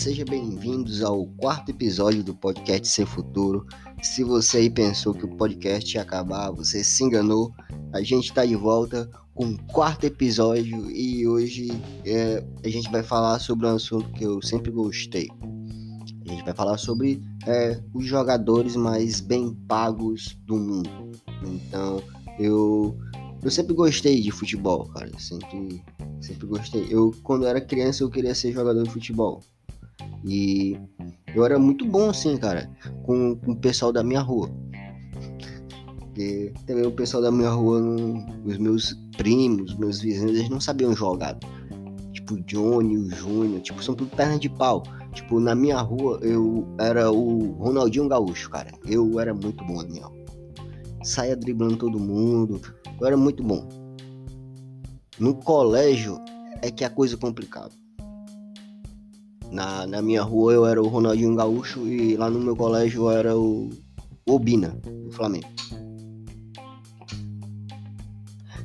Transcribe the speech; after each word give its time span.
sejam 0.00 0.24
bem-vindos 0.24 1.02
ao 1.02 1.26
quarto 1.26 1.72
episódio 1.72 2.24
do 2.24 2.34
podcast 2.34 2.88
Sem 2.88 3.04
Futuro. 3.04 3.66
Se 4.00 4.24
você 4.24 4.56
aí 4.56 4.70
pensou 4.70 5.12
que 5.12 5.26
o 5.26 5.36
podcast 5.36 5.94
ia 5.94 6.00
acabar, 6.00 6.50
você 6.50 6.82
se 6.82 7.04
enganou. 7.04 7.52
A 7.92 8.00
gente 8.00 8.30
está 8.30 8.46
de 8.46 8.56
volta 8.56 9.10
com 9.34 9.44
o 9.44 9.62
quarto 9.64 10.04
episódio 10.04 10.90
e 10.90 11.28
hoje 11.28 11.68
é, 12.06 12.42
a 12.64 12.68
gente 12.70 12.90
vai 12.90 13.02
falar 13.02 13.40
sobre 13.40 13.66
um 13.66 13.74
assunto 13.74 14.10
que 14.12 14.24
eu 14.24 14.40
sempre 14.40 14.70
gostei. 14.70 15.28
A 16.26 16.30
gente 16.30 16.44
vai 16.44 16.54
falar 16.54 16.78
sobre 16.78 17.20
é, 17.46 17.78
os 17.92 18.06
jogadores 18.06 18.76
mais 18.76 19.20
bem 19.20 19.54
pagos 19.68 20.34
do 20.46 20.56
mundo. 20.56 21.12
Então, 21.44 22.02
eu 22.38 22.96
eu 23.42 23.50
sempre 23.50 23.74
gostei 23.74 24.20
de 24.20 24.30
futebol, 24.30 24.86
cara. 24.86 25.10
Sempre, 25.18 25.82
sempre 26.22 26.46
gostei. 26.46 26.86
Eu, 26.90 27.14
quando 27.22 27.46
era 27.46 27.60
criança, 27.60 28.02
eu 28.02 28.10
queria 28.10 28.34
ser 28.34 28.52
jogador 28.52 28.82
de 28.82 28.90
futebol. 28.90 29.42
E 30.24 30.78
eu 31.34 31.44
era 31.44 31.58
muito 31.58 31.84
bom, 31.86 32.10
assim, 32.10 32.36
cara, 32.36 32.70
com, 33.04 33.36
com 33.36 33.52
o 33.52 33.56
pessoal 33.56 33.92
da 33.92 34.02
minha 34.02 34.20
rua. 34.20 34.50
Porque 35.98 36.52
também 36.66 36.86
o 36.86 36.92
pessoal 36.92 37.22
da 37.22 37.30
minha 37.30 37.50
rua, 37.50 37.80
não, 37.80 38.26
os 38.44 38.58
meus 38.58 38.94
primos, 39.16 39.76
meus 39.76 40.00
vizinhos, 40.00 40.30
eles 40.32 40.48
não 40.50 40.60
sabiam 40.60 40.94
jogar. 40.94 41.38
Tipo, 42.12 42.34
o 42.34 42.42
Johnny, 42.42 42.96
o 42.96 43.10
Júnior, 43.10 43.60
tipo, 43.60 43.82
são 43.82 43.94
tudo 43.94 44.14
perna 44.14 44.38
de 44.38 44.48
pau. 44.48 44.82
Tipo, 45.12 45.40
na 45.40 45.54
minha 45.54 45.80
rua, 45.80 46.18
eu 46.22 46.66
era 46.78 47.10
o 47.10 47.52
Ronaldinho 47.52 48.08
Gaúcho, 48.08 48.50
cara. 48.50 48.70
Eu 48.86 49.18
era 49.18 49.34
muito 49.34 49.64
bom 49.64 49.80
rua. 49.80 50.12
Saia 51.02 51.36
driblando 51.36 51.76
todo 51.76 51.98
mundo, 51.98 52.60
eu 53.00 53.06
era 53.06 53.16
muito 53.16 53.42
bom. 53.42 53.66
No 55.18 55.34
colégio 55.34 56.18
é 56.62 56.70
que 56.70 56.84
a 56.84 56.90
coisa 56.90 57.16
complicava. 57.16 57.79
Na, 59.50 59.86
na 59.86 60.00
minha 60.00 60.22
rua 60.22 60.52
eu 60.52 60.66
era 60.66 60.80
o 60.80 60.86
Ronaldinho 60.86 61.34
Gaúcho 61.34 61.86
e 61.86 62.16
lá 62.16 62.30
no 62.30 62.38
meu 62.38 62.54
colégio 62.54 63.02
eu 63.02 63.10
era 63.10 63.36
o 63.36 63.70
Obina, 64.28 64.68
do 65.04 65.10
Flamengo. 65.10 65.48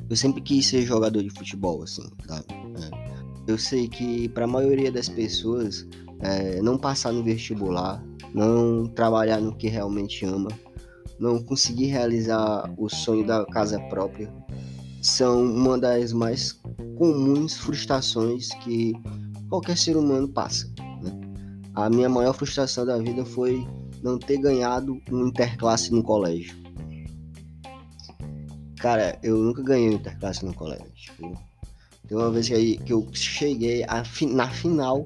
Eu 0.08 0.16
sempre 0.16 0.40
quis 0.40 0.66
ser 0.66 0.82
jogador 0.82 1.22
de 1.22 1.30
futebol, 1.30 1.82
assim, 1.82 2.08
sabe? 2.26 2.46
É. 2.50 3.50
Eu 3.50 3.58
sei 3.58 3.88
que 3.88 4.28
para 4.28 4.44
a 4.44 4.48
maioria 4.48 4.90
das 4.90 5.08
pessoas 5.08 5.86
é, 6.20 6.60
não 6.62 6.78
passar 6.78 7.12
no 7.12 7.22
vestibular, 7.22 8.02
não 8.32 8.86
trabalhar 8.86 9.40
no 9.40 9.54
que 9.54 9.68
realmente 9.68 10.24
ama, 10.24 10.48
não 11.18 11.42
conseguir 11.42 11.86
realizar 11.86 12.72
o 12.76 12.88
sonho 12.88 13.26
da 13.26 13.44
casa 13.46 13.80
própria 13.88 14.32
são 15.00 15.44
uma 15.44 15.78
das 15.78 16.12
mais 16.12 16.60
comuns 16.98 17.54
frustrações 17.56 18.48
que 18.64 18.92
qualquer 19.48 19.76
ser 19.76 19.96
humano 19.96 20.28
passa. 20.28 20.66
Né? 21.02 21.12
A 21.74 21.90
minha 21.90 22.08
maior 22.08 22.32
frustração 22.32 22.84
da 22.84 22.98
vida 22.98 23.24
foi 23.24 23.66
não 24.02 24.18
ter 24.18 24.38
ganhado 24.38 25.00
um 25.10 25.28
interclasse 25.28 25.92
no 25.92 26.02
colégio. 26.02 26.56
Cara, 28.78 29.18
eu 29.22 29.36
nunca 29.36 29.62
ganhei 29.62 29.90
um 29.90 29.94
interclasse 29.94 30.44
no 30.44 30.54
colégio. 30.54 30.86
Tem 32.06 32.16
uma 32.16 32.30
vez 32.30 32.48
que 32.48 32.92
eu 32.92 33.06
cheguei 33.12 33.84
na 34.32 34.48
final 34.48 35.04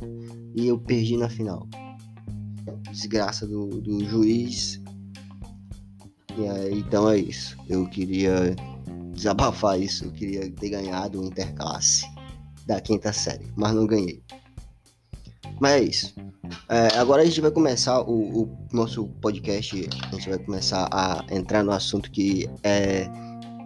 e 0.54 0.66
eu 0.66 0.78
perdi 0.78 1.16
na 1.16 1.28
final. 1.28 1.66
Desgraça 2.90 3.46
do, 3.46 3.68
do 3.68 4.04
juiz 4.04 4.80
então 6.70 7.10
é 7.10 7.18
isso. 7.18 7.56
Eu 7.68 7.86
queria 7.88 8.54
desabafar 9.12 9.80
isso. 9.80 10.04
Eu 10.04 10.12
queria 10.12 10.50
ter 10.50 10.70
ganhado 10.70 11.20
o 11.20 11.26
Interclasse 11.26 12.06
da 12.66 12.80
quinta 12.80 13.12
série, 13.12 13.46
mas 13.56 13.74
não 13.74 13.86
ganhei. 13.86 14.22
Mas 15.60 15.72
é 15.72 15.84
isso. 15.84 16.14
É, 16.68 16.98
agora 16.98 17.22
a 17.22 17.24
gente 17.24 17.40
vai 17.40 17.50
começar 17.50 18.00
o, 18.00 18.42
o, 18.42 18.58
nosso 18.72 19.06
podcast. 19.20 19.88
A 20.10 20.14
gente 20.14 20.28
vai 20.28 20.38
começar 20.38 20.88
a 20.90 21.24
entrar 21.30 21.62
no 21.62 21.70
assunto 21.70 22.10
que 22.10 22.48
é 22.64 23.06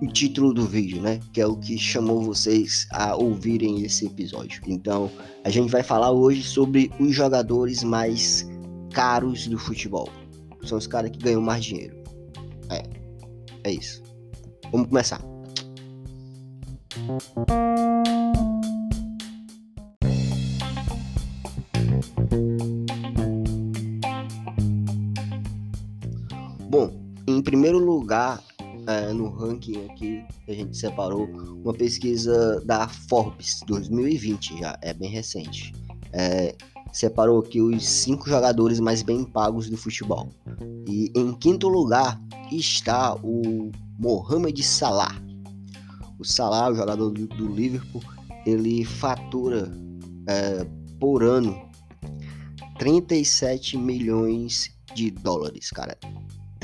o 0.02 0.06
título 0.08 0.52
do 0.52 0.66
vídeo, 0.66 1.00
né? 1.00 1.20
Que 1.32 1.40
é 1.40 1.46
o 1.46 1.56
que 1.56 1.78
chamou 1.78 2.20
vocês 2.20 2.86
a 2.90 3.14
ouvirem 3.14 3.82
esse 3.84 4.06
episódio. 4.06 4.60
Então, 4.66 5.10
a 5.44 5.50
gente 5.50 5.70
vai 5.70 5.84
falar 5.84 6.10
hoje 6.10 6.42
sobre 6.42 6.90
os 6.98 7.14
jogadores 7.14 7.84
mais 7.84 8.46
caros 8.92 9.46
do 9.46 9.58
futebol. 9.58 10.08
São 10.64 10.78
os 10.78 10.86
caras 10.86 11.10
que 11.10 11.18
ganham 11.18 11.40
mais 11.40 11.64
dinheiro. 11.64 11.96
É. 12.70 12.82
É 13.62 13.70
isso. 13.70 14.02
Vamos 14.72 14.88
começar. 14.88 15.20
Bom, 26.74 26.90
em 27.28 27.40
primeiro 27.40 27.78
lugar, 27.78 28.42
é, 28.88 29.12
no 29.12 29.28
ranking 29.28 29.84
aqui, 29.84 30.24
a 30.48 30.52
gente 30.52 30.76
separou 30.76 31.24
uma 31.62 31.72
pesquisa 31.72 32.60
da 32.64 32.88
Forbes 32.88 33.60
2020, 33.68 34.58
já 34.58 34.76
é 34.82 34.92
bem 34.92 35.08
recente. 35.08 35.72
É, 36.12 36.56
separou 36.92 37.38
aqui 37.38 37.60
os 37.60 37.88
cinco 37.88 38.28
jogadores 38.28 38.80
mais 38.80 39.02
bem 39.02 39.22
pagos 39.22 39.70
do 39.70 39.76
futebol. 39.76 40.28
E 40.88 41.12
em 41.14 41.32
quinto 41.34 41.68
lugar 41.68 42.20
está 42.50 43.14
o 43.22 43.70
Mohamed 43.96 44.60
Salah. 44.64 45.14
O 46.18 46.24
Salah, 46.24 46.72
o 46.72 46.74
jogador 46.74 47.12
do, 47.12 47.28
do 47.28 47.54
Liverpool, 47.54 48.02
ele 48.44 48.84
fatura 48.84 49.70
é, 50.28 50.66
por 50.98 51.22
ano 51.22 51.56
37 52.80 53.78
milhões 53.78 54.76
de 54.92 55.12
dólares, 55.12 55.70
cara. 55.70 55.96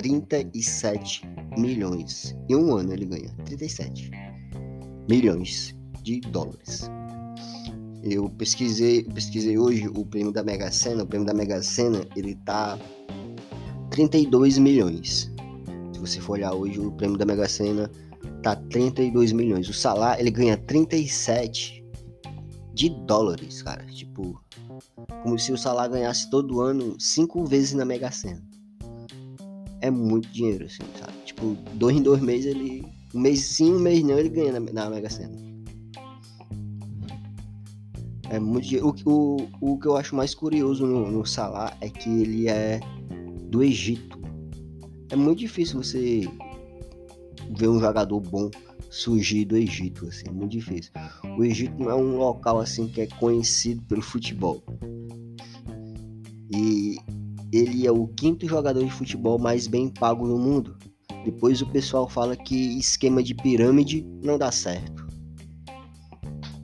37 0.00 1.28
milhões. 1.58 2.34
Em 2.48 2.56
um 2.56 2.74
ano 2.74 2.94
ele 2.94 3.04
ganha 3.04 3.30
37 3.44 4.10
milhões 5.06 5.76
de 6.02 6.20
dólares. 6.20 6.90
Eu 8.02 8.30
pesquisei, 8.30 9.04
pesquisei 9.04 9.58
hoje 9.58 9.88
o 9.88 10.06
prêmio 10.06 10.32
da 10.32 10.42
Mega 10.42 10.72
Sena. 10.72 11.02
O 11.02 11.06
prêmio 11.06 11.26
da 11.26 11.34
Mega 11.34 11.62
Sena 11.62 12.06
ele 12.16 12.34
tá 12.46 12.78
32 13.90 14.56
milhões. 14.56 15.30
Se 15.92 16.00
você 16.00 16.18
for 16.18 16.32
olhar 16.32 16.54
hoje 16.54 16.80
o 16.80 16.90
prêmio 16.92 17.18
da 17.18 17.26
Mega 17.26 17.46
Sena 17.46 17.90
tá 18.42 18.56
32 18.56 19.32
milhões. 19.32 19.68
O 19.68 19.74
salário 19.74 20.22
ele 20.22 20.30
ganha 20.30 20.56
37 20.56 21.84
de 22.72 22.88
dólares, 23.04 23.60
cara. 23.60 23.84
Tipo, 23.84 24.42
como 25.22 25.38
se 25.38 25.52
o 25.52 25.58
salário 25.58 25.92
ganhasse 25.92 26.30
todo 26.30 26.62
ano 26.62 26.98
cinco 26.98 27.44
vezes 27.44 27.74
na 27.74 27.84
Mega 27.84 28.10
Sena. 28.10 28.49
É 29.80 29.90
muito 29.90 30.28
dinheiro, 30.28 30.66
assim, 30.66 30.82
sabe? 30.98 31.12
Tipo, 31.24 31.56
dois 31.74 31.96
em 31.96 32.02
dois 32.02 32.20
meses 32.20 32.46
ele. 32.46 32.84
Um 33.14 33.20
mês 33.20 33.40
sim, 33.40 33.72
um 33.74 33.80
mês 33.80 34.02
não, 34.02 34.18
ele 34.18 34.28
ganha 34.28 34.52
na, 34.52 34.60
na 34.60 34.90
Mega 34.90 35.10
Sena. 35.10 35.34
É 38.28 38.38
muito 38.38 38.68
dinheiro. 38.68 38.94
O, 39.04 39.46
o, 39.60 39.72
o 39.72 39.78
que 39.78 39.86
eu 39.86 39.96
acho 39.96 40.14
mais 40.14 40.34
curioso 40.34 40.86
no, 40.86 41.10
no 41.10 41.26
Salah 41.26 41.76
é 41.80 41.88
que 41.88 42.08
ele 42.08 42.48
é 42.48 42.78
do 43.48 43.62
Egito 43.62 44.20
é 45.10 45.16
muito 45.16 45.40
difícil 45.40 45.82
você 45.82 46.20
ver 47.56 47.68
um 47.68 47.80
jogador 47.80 48.20
bom 48.20 48.48
surgir 48.90 49.44
do 49.44 49.56
Egito, 49.56 50.06
assim, 50.06 50.24
é 50.28 50.32
muito 50.32 50.52
difícil. 50.52 50.92
O 51.36 51.44
Egito 51.44 51.74
não 51.78 51.90
é 51.90 51.94
um 51.94 52.16
local 52.16 52.60
assim 52.60 52.88
que 52.88 53.00
é 53.00 53.06
conhecido 53.06 53.82
pelo 53.82 54.02
futebol. 54.02 54.62
E 56.52 56.96
ele 57.52 57.86
é 57.86 57.92
o 57.92 58.06
quinto 58.08 58.46
jogador 58.46 58.84
de 58.84 58.90
futebol 58.90 59.38
mais 59.38 59.66
bem 59.66 59.88
pago 59.88 60.26
no 60.26 60.38
mundo. 60.38 60.76
Depois 61.24 61.60
o 61.60 61.66
pessoal 61.66 62.08
fala 62.08 62.36
que 62.36 62.78
esquema 62.78 63.22
de 63.22 63.34
pirâmide 63.34 64.06
não 64.22 64.38
dá 64.38 64.50
certo. 64.50 65.06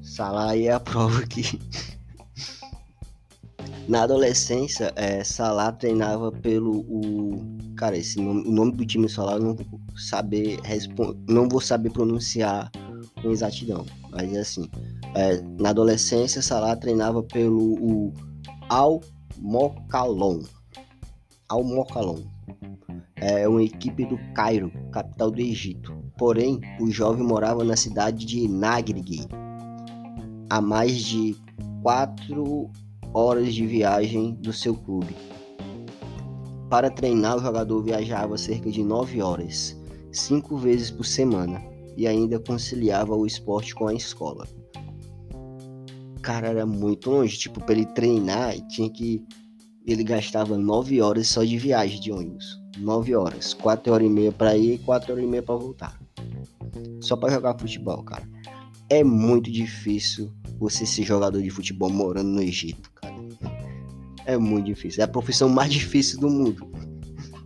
Salah 0.02 0.56
é 0.56 0.70
a 0.70 0.80
prova 0.80 1.26
que 1.26 1.42
na 3.88 4.02
adolescência, 4.02 4.92
é, 4.96 5.22
Salah 5.22 5.72
treinava 5.72 6.32
pelo 6.32 6.80
o 6.80 7.56
cara, 7.76 7.96
esse 7.96 8.20
nome, 8.20 8.48
o 8.48 8.50
nome 8.50 8.72
do 8.72 8.86
time 8.86 9.08
Salah 9.08 9.34
eu 9.34 9.42
não 9.42 9.54
vou 9.54 9.80
saber 9.96 10.58
não 11.28 11.48
vou 11.48 11.60
saber 11.60 11.90
pronunciar 11.90 12.70
com 13.20 13.30
exatidão, 13.30 13.84
mas 14.10 14.32
é 14.32 14.40
assim. 14.40 14.68
É, 15.14 15.40
na 15.58 15.70
adolescência, 15.70 16.42
Salah 16.42 16.76
treinava 16.76 17.22
pelo 17.22 17.74
o 17.74 18.12
Al 18.68 19.00
Mokalon. 19.38 20.42
Al 21.48 21.62
Mokalon. 21.62 22.22
É 23.16 23.48
uma 23.48 23.62
equipe 23.62 24.04
do 24.04 24.18
Cairo, 24.34 24.70
capital 24.92 25.30
do 25.30 25.40
Egito. 25.40 25.96
Porém, 26.18 26.60
o 26.80 26.90
jovem 26.90 27.24
morava 27.24 27.64
na 27.64 27.76
cidade 27.76 28.24
de 28.24 28.48
Nagrigi, 28.48 29.26
a 30.50 30.60
mais 30.60 30.98
de 31.00 31.36
quatro 31.82 32.70
horas 33.12 33.54
de 33.54 33.66
viagem 33.66 34.34
do 34.34 34.52
seu 34.52 34.74
clube. 34.74 35.14
Para 36.68 36.90
treinar, 36.90 37.36
o 37.36 37.40
jogador 37.40 37.82
viajava 37.82 38.36
cerca 38.36 38.70
de 38.70 38.82
9 38.82 39.22
horas, 39.22 39.80
5 40.10 40.56
vezes 40.56 40.90
por 40.90 41.04
semana, 41.04 41.62
e 41.96 42.06
ainda 42.06 42.38
conciliava 42.38 43.14
o 43.14 43.24
esporte 43.24 43.74
com 43.74 43.86
a 43.86 43.94
escola. 43.94 44.46
cara 46.20 46.48
era 46.48 46.66
muito 46.66 47.08
longe. 47.08 47.38
Tipo, 47.38 47.64
pra 47.64 47.74
ele 47.74 47.86
treinar, 47.86 48.60
tinha 48.68 48.90
que. 48.90 49.24
Ele 49.86 50.02
gastava 50.02 50.58
nove 50.58 51.00
horas 51.00 51.28
só 51.28 51.44
de 51.44 51.56
viagem 51.56 52.00
de 52.00 52.10
ônibus. 52.10 52.60
Nove 52.76 53.14
horas. 53.14 53.54
Quatro 53.54 53.92
horas 53.92 54.04
e 54.04 54.10
meia 54.10 54.32
pra 54.32 54.56
ir 54.56 54.74
e 54.74 54.78
quatro 54.78 55.12
horas 55.12 55.24
e 55.24 55.28
meia 55.28 55.44
pra 55.44 55.54
voltar. 55.54 55.96
Só 57.00 57.16
pra 57.16 57.30
jogar 57.30 57.56
futebol, 57.56 58.02
cara. 58.02 58.28
É 58.90 59.04
muito 59.04 59.50
difícil 59.50 60.32
você 60.58 60.84
ser 60.84 61.04
jogador 61.04 61.40
de 61.40 61.50
futebol 61.50 61.88
morando 61.88 62.30
no 62.30 62.42
Egito, 62.42 62.90
cara. 62.94 63.14
É 64.24 64.36
muito 64.36 64.66
difícil. 64.66 65.02
É 65.02 65.04
a 65.04 65.08
profissão 65.08 65.48
mais 65.48 65.72
difícil 65.72 66.18
do 66.18 66.28
mundo. 66.28 66.68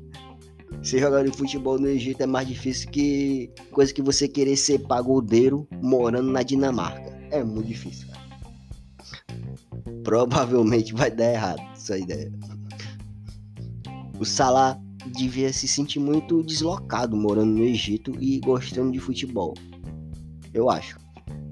Ser 0.83 1.01
jogador 1.01 1.31
de 1.31 1.37
futebol 1.37 1.79
no 1.79 1.89
Egito 1.89 2.23
é 2.23 2.27
mais 2.27 2.49
difícil 2.49 2.89
que 2.91 3.51
coisa 3.71 3.93
que 3.93 4.01
você 4.01 4.27
querer 4.27 4.57
ser 4.57 4.79
pagodeiro 4.79 5.69
morando 5.83 6.33
na 6.33 6.43
Dinamarca. 6.43 7.21
É 7.31 7.45
muito 7.45 7.67
difícil, 7.67 8.09
cara. 8.09 8.21
Provavelmente 10.03 10.95
vai 10.95 11.11
dar 11.11 11.33
errado 11.35 11.70
essa 11.91 11.99
ideia. 11.99 12.33
O 14.19 14.25
Salah 14.25 14.81
devia 15.17 15.53
se 15.53 15.67
sentir 15.67 15.99
muito 15.99 16.43
deslocado 16.43 17.17
morando 17.17 17.53
no 17.53 17.65
Egito 17.65 18.13
e 18.21 18.39
gostando 18.39 18.93
de 18.93 19.01
futebol. 19.01 19.55
Eu 20.55 20.71
acho. 20.71 20.99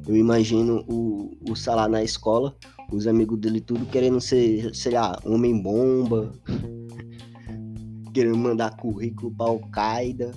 Eu 0.06 0.17
imagino 0.17 0.85
o, 0.88 1.37
o 1.50 1.56
Salah 1.56 1.88
na 1.88 2.02
escola, 2.02 2.56
os 2.93 3.06
amigos 3.06 3.38
dele 3.38 3.61
tudo 3.61 3.85
querendo 3.87 4.20
ser, 4.20 4.75
sei 4.75 4.93
lá, 4.93 5.19
homem-bomba, 5.25 6.32
querendo 8.14 8.38
mandar 8.38 8.76
currículo 8.76 9.35
pra 9.35 9.46
Al-Qaeda, 9.46 10.32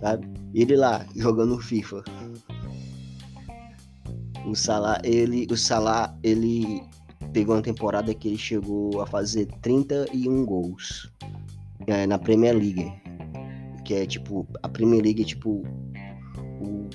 sabe? 0.00 0.28
Ele 0.54 0.76
lá, 0.76 1.06
jogando 1.16 1.58
FIFA. 1.58 2.04
O 4.46 4.54
Salah, 4.54 5.00
ele, 5.02 5.46
o 5.50 5.56
Salah, 5.56 6.14
ele 6.22 6.82
pegou 7.34 7.56
uma 7.56 7.62
temporada 7.62 8.14
que 8.14 8.28
ele 8.28 8.38
chegou 8.38 9.02
a 9.02 9.06
fazer 9.06 9.46
31 9.60 10.46
gols 10.46 11.10
é, 11.88 12.06
na 12.06 12.16
Premier 12.16 12.56
League. 12.56 12.90
Que 13.84 13.94
é 13.94 14.06
tipo, 14.06 14.46
a 14.62 14.68
Premier 14.68 15.02
League 15.02 15.20
é 15.20 15.24
tipo 15.24 15.62
o 16.60 16.88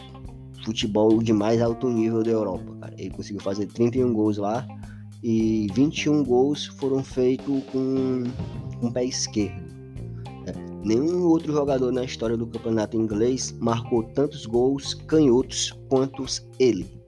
futebol 0.64 1.22
de 1.22 1.34
mais 1.34 1.62
alto 1.62 1.90
nível 1.90 2.24
da 2.24 2.32
Europa, 2.32 2.74
cara. 2.80 2.96
Ele 2.98 3.12
conseguiu 3.12 3.42
fazer 3.42 3.68
31 3.68 4.14
gols 4.14 4.38
lá 4.38 4.66
e 5.22 5.68
21 5.74 6.24
gols 6.24 6.66
foram 6.66 7.04
feitos 7.04 7.62
com, 7.66 8.24
o 8.82 8.92
pé 8.92 9.04
esquerdo. 9.04 9.70
É. 10.48 10.54
Nenhum 10.86 11.28
outro 11.28 11.52
jogador 11.52 11.92
na 11.92 12.06
história 12.06 12.38
do 12.38 12.48
campeonato 12.48 12.98
inglês 12.98 13.52
marcou 13.60 14.04
tantos 14.04 14.46
gols 14.46 14.94
canhotos 14.94 15.78
quanto 15.90 16.26
ele. 16.58 16.99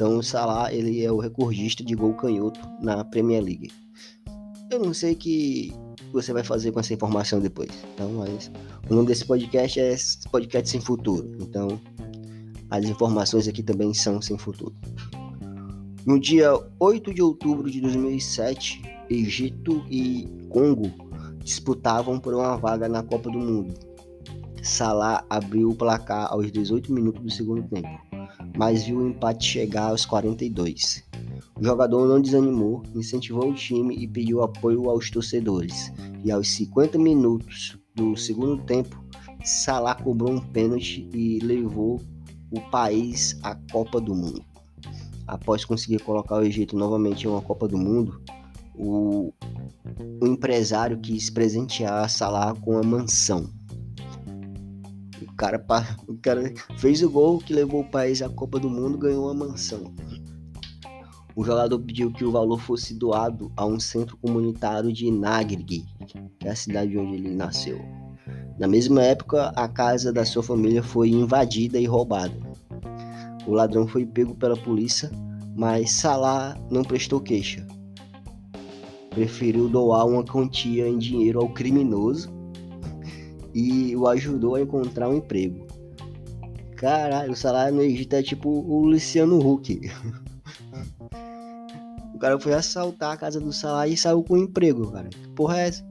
Então 0.00 0.16
o 0.16 0.22
Salah 0.22 0.72
ele 0.72 1.04
é 1.04 1.12
o 1.12 1.18
recordista 1.18 1.84
de 1.84 1.94
gol 1.94 2.14
canhoto 2.14 2.58
na 2.80 3.04
Premier 3.04 3.44
League. 3.44 3.70
Eu 4.70 4.78
não 4.78 4.94
sei 4.94 5.14
que 5.14 5.74
você 6.10 6.32
vai 6.32 6.42
fazer 6.42 6.72
com 6.72 6.80
essa 6.80 6.94
informação 6.94 7.38
depois. 7.38 7.68
Então, 7.92 8.10
mas 8.12 8.50
o 8.88 8.94
nome 8.94 9.08
desse 9.08 9.26
podcast 9.26 9.78
é 9.78 9.94
Podcast 10.30 10.70
Sem 10.70 10.80
Futuro. 10.80 11.30
Então, 11.38 11.78
as 12.70 12.86
informações 12.86 13.46
aqui 13.46 13.62
também 13.62 13.92
são 13.92 14.22
sem 14.22 14.38
futuro. 14.38 14.74
No 16.06 16.18
dia 16.18 16.50
8 16.78 17.12
de 17.12 17.20
outubro 17.20 17.70
de 17.70 17.82
2007, 17.82 18.80
Egito 19.10 19.84
e 19.90 20.26
Congo 20.48 20.90
disputavam 21.44 22.18
por 22.18 22.32
uma 22.32 22.56
vaga 22.56 22.88
na 22.88 23.02
Copa 23.02 23.28
do 23.28 23.38
Mundo. 23.38 23.74
Salah 24.62 25.22
abriu 25.28 25.68
o 25.68 25.76
placar 25.76 26.32
aos 26.32 26.50
18 26.50 26.90
minutos 26.90 27.22
do 27.22 27.30
segundo 27.30 27.62
tempo, 27.68 28.09
mas 28.60 28.84
viu 28.84 28.98
o 28.98 29.08
empate 29.08 29.46
chegar 29.46 29.88
aos 29.88 30.04
42. 30.04 31.02
O 31.58 31.64
jogador 31.64 32.06
não 32.06 32.20
desanimou, 32.20 32.82
incentivou 32.94 33.48
o 33.48 33.54
time 33.54 33.96
e 33.96 34.06
pediu 34.06 34.42
apoio 34.42 34.90
aos 34.90 35.10
torcedores. 35.10 35.90
E 36.22 36.30
aos 36.30 36.50
50 36.50 36.98
minutos 36.98 37.78
do 37.94 38.14
segundo 38.18 38.62
tempo, 38.64 39.02
Salah 39.42 39.94
cobrou 39.94 40.32
um 40.32 40.40
pênalti 40.40 41.08
e 41.14 41.38
levou 41.38 42.02
o 42.50 42.60
país 42.70 43.40
à 43.42 43.54
Copa 43.72 43.98
do 43.98 44.14
Mundo 44.14 44.44
após 45.26 45.64
conseguir 45.64 46.02
colocar 46.02 46.36
o 46.36 46.42
Egito 46.42 46.76
novamente 46.76 47.24
em 47.24 47.30
uma 47.30 47.40
Copa 47.40 47.68
do 47.68 47.78
Mundo, 47.78 48.20
o, 48.74 49.32
o 50.20 50.26
empresário 50.26 50.98
quis 50.98 51.30
presentear 51.30 52.10
Salah 52.10 52.54
com 52.54 52.76
a 52.76 52.82
mansão. 52.82 53.48
Cara, 55.40 55.58
o 56.06 56.18
cara 56.18 56.52
fez 56.76 57.02
o 57.02 57.08
gol 57.08 57.38
que 57.38 57.54
levou 57.54 57.80
o 57.80 57.90
país 57.90 58.20
à 58.20 58.28
Copa 58.28 58.60
do 58.60 58.68
Mundo 58.68 58.98
ganhou 58.98 59.24
uma 59.24 59.46
mansão. 59.46 59.90
O 61.34 61.42
jogador 61.42 61.78
pediu 61.78 62.12
que 62.12 62.26
o 62.26 62.30
valor 62.30 62.60
fosse 62.60 62.92
doado 62.92 63.50
a 63.56 63.64
um 63.64 63.80
centro 63.80 64.18
comunitário 64.18 64.92
de 64.92 65.10
Nagreg, 65.10 65.86
que 66.06 66.46
é 66.46 66.50
a 66.50 66.54
cidade 66.54 66.98
onde 66.98 67.14
ele 67.14 67.30
nasceu. 67.30 67.80
Na 68.58 68.68
mesma 68.68 69.02
época, 69.02 69.50
a 69.56 69.66
casa 69.66 70.12
da 70.12 70.26
sua 70.26 70.42
família 70.42 70.82
foi 70.82 71.08
invadida 71.08 71.78
e 71.78 71.86
roubada. 71.86 72.38
O 73.46 73.52
ladrão 73.52 73.88
foi 73.88 74.04
pego 74.04 74.34
pela 74.34 74.58
polícia, 74.58 75.10
mas 75.56 75.92
Salah 75.92 76.54
não 76.70 76.82
prestou 76.82 77.18
queixa. 77.18 77.66
Preferiu 79.08 79.70
doar 79.70 80.06
uma 80.06 80.22
quantia 80.22 80.86
em 80.86 80.98
dinheiro 80.98 81.40
ao 81.40 81.48
criminoso 81.48 82.39
e 83.54 83.94
o 83.96 84.06
ajudou 84.08 84.54
a 84.54 84.60
encontrar 84.60 85.08
um 85.08 85.16
emprego. 85.16 85.66
Caralho, 86.76 87.32
o 87.32 87.36
Salah 87.36 87.70
no 87.70 87.82
Egito 87.82 88.14
é 88.14 88.22
tipo 88.22 88.48
o 88.48 88.84
Luciano 88.84 89.38
Huck. 89.38 89.80
o 92.14 92.18
cara 92.18 92.40
foi 92.40 92.54
assaltar 92.54 93.12
a 93.12 93.16
casa 93.16 93.38
do 93.38 93.52
Salah 93.52 93.86
e 93.86 93.96
saiu 93.96 94.22
com 94.22 94.34
um 94.34 94.44
emprego, 94.44 94.90
cara. 94.90 95.08
Que 95.08 95.28
porra 95.28 95.60
é 95.60 95.68
essa? 95.68 95.84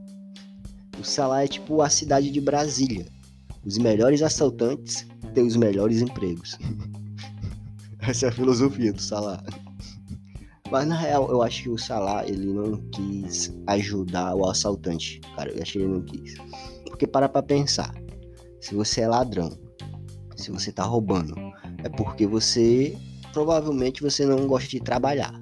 O 0.98 1.04
Salah 1.04 1.44
é 1.44 1.46
tipo 1.46 1.80
a 1.80 1.88
cidade 1.88 2.30
de 2.30 2.40
Brasília. 2.40 3.06
Os 3.64 3.78
melhores 3.78 4.22
assaltantes 4.22 5.06
têm 5.34 5.46
os 5.46 5.56
melhores 5.56 6.00
empregos. 6.00 6.58
Essa 8.00 8.26
é 8.26 8.28
a 8.30 8.32
filosofia 8.32 8.92
do 8.92 9.00
Salah. 9.00 9.42
Mas 10.70 10.86
na 10.86 10.96
real, 10.96 11.28
eu 11.30 11.42
acho 11.42 11.64
que 11.64 11.68
o 11.68 11.78
Salah 11.78 12.26
ele 12.26 12.46
não 12.46 12.76
quis 12.90 13.52
ajudar 13.66 14.34
o 14.34 14.48
assaltante. 14.48 15.20
Cara, 15.36 15.50
eu 15.50 15.62
acho 15.62 15.72
que 15.72 15.78
ele 15.78 15.88
não 15.88 16.02
quis. 16.02 16.34
Porque 17.00 17.10
para 17.10 17.30
pra 17.30 17.42
pensar. 17.42 17.94
Se 18.60 18.74
você 18.74 19.00
é 19.00 19.08
ladrão, 19.08 19.48
se 20.36 20.50
você 20.50 20.70
tá 20.70 20.84
roubando, 20.84 21.34
é 21.82 21.88
porque 21.88 22.26
você 22.26 22.94
provavelmente 23.32 24.02
você 24.02 24.26
não 24.26 24.46
gosta 24.46 24.68
de 24.68 24.80
trabalhar. 24.80 25.32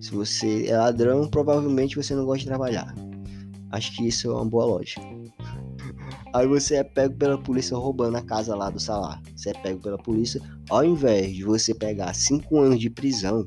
Se 0.00 0.10
você 0.10 0.66
é 0.66 0.76
ladrão, 0.76 1.28
provavelmente 1.28 1.94
você 1.94 2.12
não 2.12 2.24
gosta 2.24 2.40
de 2.40 2.46
trabalhar. 2.46 2.92
Acho 3.70 3.94
que 3.94 4.08
isso 4.08 4.28
é 4.28 4.34
uma 4.34 4.44
boa 4.44 4.64
lógica. 4.64 5.00
Aí 6.34 6.44
você 6.48 6.74
é 6.74 6.82
pego 6.82 7.14
pela 7.14 7.40
polícia 7.40 7.76
roubando 7.76 8.16
a 8.16 8.22
casa 8.22 8.56
lá 8.56 8.68
do 8.68 8.80
Salah. 8.80 9.22
Você 9.36 9.50
é 9.50 9.54
pego 9.54 9.80
pela 9.80 9.98
polícia. 9.98 10.40
Ao 10.70 10.84
invés 10.84 11.36
de 11.36 11.44
você 11.44 11.72
pegar 11.72 12.12
5 12.16 12.58
anos 12.58 12.80
de 12.80 12.90
prisão, 12.90 13.46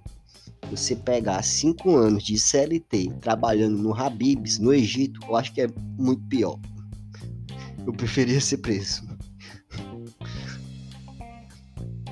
você 0.72 0.96
pegar 0.96 1.44
5 1.44 1.94
anos 1.94 2.24
de 2.24 2.40
CLT 2.40 3.16
trabalhando 3.20 3.78
no 3.78 3.94
Habibs, 3.94 4.60
no 4.60 4.74
Egito, 4.74 5.20
eu 5.28 5.36
acho 5.36 5.54
que 5.54 5.60
é 5.60 5.68
muito 5.98 6.24
pior. 6.30 6.58
Eu 7.88 7.94
preferia 7.94 8.42
ser 8.42 8.58
preso. 8.58 9.08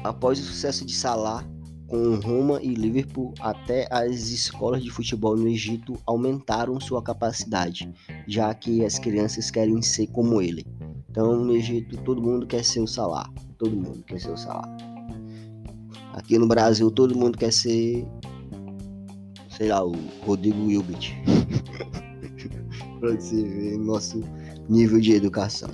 Após 0.06 0.40
o 0.40 0.44
sucesso 0.44 0.86
de 0.86 0.96
Salah, 0.96 1.44
com 1.86 2.16
Roma 2.16 2.62
e 2.64 2.74
Liverpool, 2.74 3.34
até 3.42 3.86
as 3.92 4.30
escolas 4.30 4.82
de 4.82 4.90
futebol 4.90 5.36
no 5.36 5.50
Egito 5.50 6.00
aumentaram 6.06 6.80
sua 6.80 7.04
capacidade, 7.04 7.94
já 8.26 8.54
que 8.54 8.86
as 8.86 8.98
crianças 8.98 9.52
querem 9.52 9.82
ser 9.82 10.08
como 10.08 10.42
ele. 10.42 10.66
Então, 11.10 11.44
no 11.44 11.54
Egito, 11.54 11.98
todo 12.04 12.22
mundo 12.22 12.48
quer 12.48 12.64
ser 12.64 12.80
o 12.80 12.88
Salah. 12.88 13.30
Todo 13.58 13.76
mundo 13.76 14.02
quer 14.08 14.22
ser 14.22 14.32
o 14.32 14.38
Salah. 14.38 14.78
Aqui 16.14 16.40
no 16.40 16.48
Brasil, 16.48 16.90
todo 16.90 17.18
mundo 17.18 17.38
quer 17.38 17.52
ser, 17.52 18.08
sei 19.50 19.68
lá, 19.68 19.84
o 19.84 19.92
Rodrigo 20.26 20.68
Wilbert. 20.68 21.12
para 23.06 23.12
você 23.16 23.44
ver 23.44 23.78
nosso 23.78 24.22
nível 24.70 25.00
de 25.00 25.14
educação. 25.14 25.70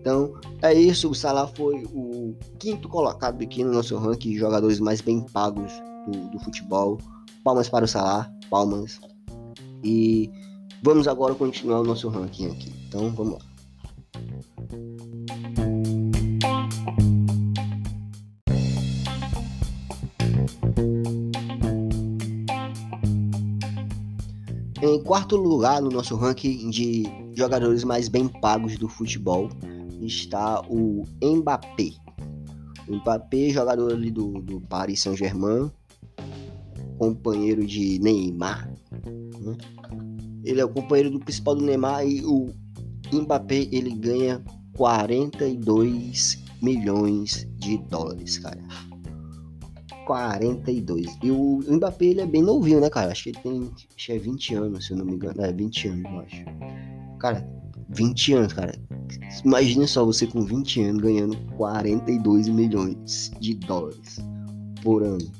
Então, 0.00 0.32
é 0.62 0.72
isso. 0.72 1.10
O 1.10 1.14
Salah 1.14 1.46
foi 1.46 1.84
o 1.92 2.34
quinto 2.58 2.88
colocado 2.88 3.42
aqui 3.42 3.62
no 3.62 3.72
nosso 3.72 3.96
ranking 3.98 4.30
de 4.30 4.38
jogadores 4.38 4.80
mais 4.80 5.00
bem 5.00 5.20
pagos 5.32 5.72
do, 6.06 6.30
do 6.30 6.38
futebol. 6.40 6.98
Palmas 7.44 7.68
para 7.68 7.84
o 7.84 7.88
Salah, 7.88 8.30
palmas. 8.48 9.00
E 9.84 10.30
vamos 10.82 11.06
agora 11.06 11.34
continuar 11.34 11.80
o 11.80 11.84
nosso 11.84 12.08
ranking 12.08 12.46
aqui. 12.46 12.72
Então, 12.88 13.10
vamos 13.10 13.34
lá. 13.34 13.49
Em 25.00 25.02
quarto 25.02 25.34
lugar 25.34 25.80
no 25.80 25.88
nosso 25.88 26.14
ranking 26.14 26.68
de 26.68 27.04
jogadores 27.32 27.84
mais 27.84 28.06
bem 28.06 28.28
pagos 28.28 28.76
do 28.76 28.86
futebol, 28.86 29.48
está 30.02 30.60
o 30.68 31.04
Mbappé. 31.24 31.92
O 32.86 32.96
Mbappé, 32.96 33.48
jogador 33.48 33.94
ali 33.94 34.10
do, 34.10 34.42
do 34.42 34.60
Paris 34.60 35.00
Saint-Germain, 35.00 35.70
companheiro 36.98 37.66
de 37.66 37.98
Neymar. 37.98 38.70
Né? 39.40 39.56
Ele 40.44 40.60
é 40.60 40.64
o 40.66 40.68
companheiro 40.68 41.10
do 41.10 41.18
principal 41.18 41.54
do 41.54 41.64
Neymar 41.64 42.06
e 42.06 42.22
o 42.22 42.50
Mbappé 43.10 43.68
ele 43.72 43.94
ganha 43.94 44.44
42 44.76 46.44
milhões 46.60 47.48
de 47.56 47.78
dólares, 47.88 48.36
cara. 48.36 48.62
42. 50.06 51.18
E 51.22 51.30
o 51.30 51.60
Mbappé 51.68 52.06
ele 52.06 52.20
é 52.20 52.26
bem 52.26 52.42
novinho, 52.42 52.80
né, 52.80 52.90
cara? 52.90 53.12
Acho 53.12 53.24
que 53.24 53.28
ele 53.30 53.38
tem 53.38 53.70
acho 53.96 54.06
que 54.06 54.12
é 54.12 54.18
20 54.18 54.54
anos, 54.54 54.86
se 54.86 54.92
eu 54.92 54.98
não 54.98 55.04
me 55.04 55.12
engano. 55.14 55.40
É 55.42 55.52
20 55.52 55.88
anos, 55.88 56.04
eu 56.04 56.20
acho. 56.20 56.44
Cara, 57.18 57.48
20 57.90 58.34
anos, 58.34 58.52
cara. 58.52 58.74
Imagina 59.44 59.86
só 59.86 60.04
você 60.04 60.26
com 60.26 60.42
20 60.42 60.82
anos 60.82 61.02
ganhando 61.02 61.36
42 61.56 62.48
milhões 62.48 63.30
de 63.40 63.54
dólares 63.54 64.18
por 64.82 65.02
ano. 65.02 65.30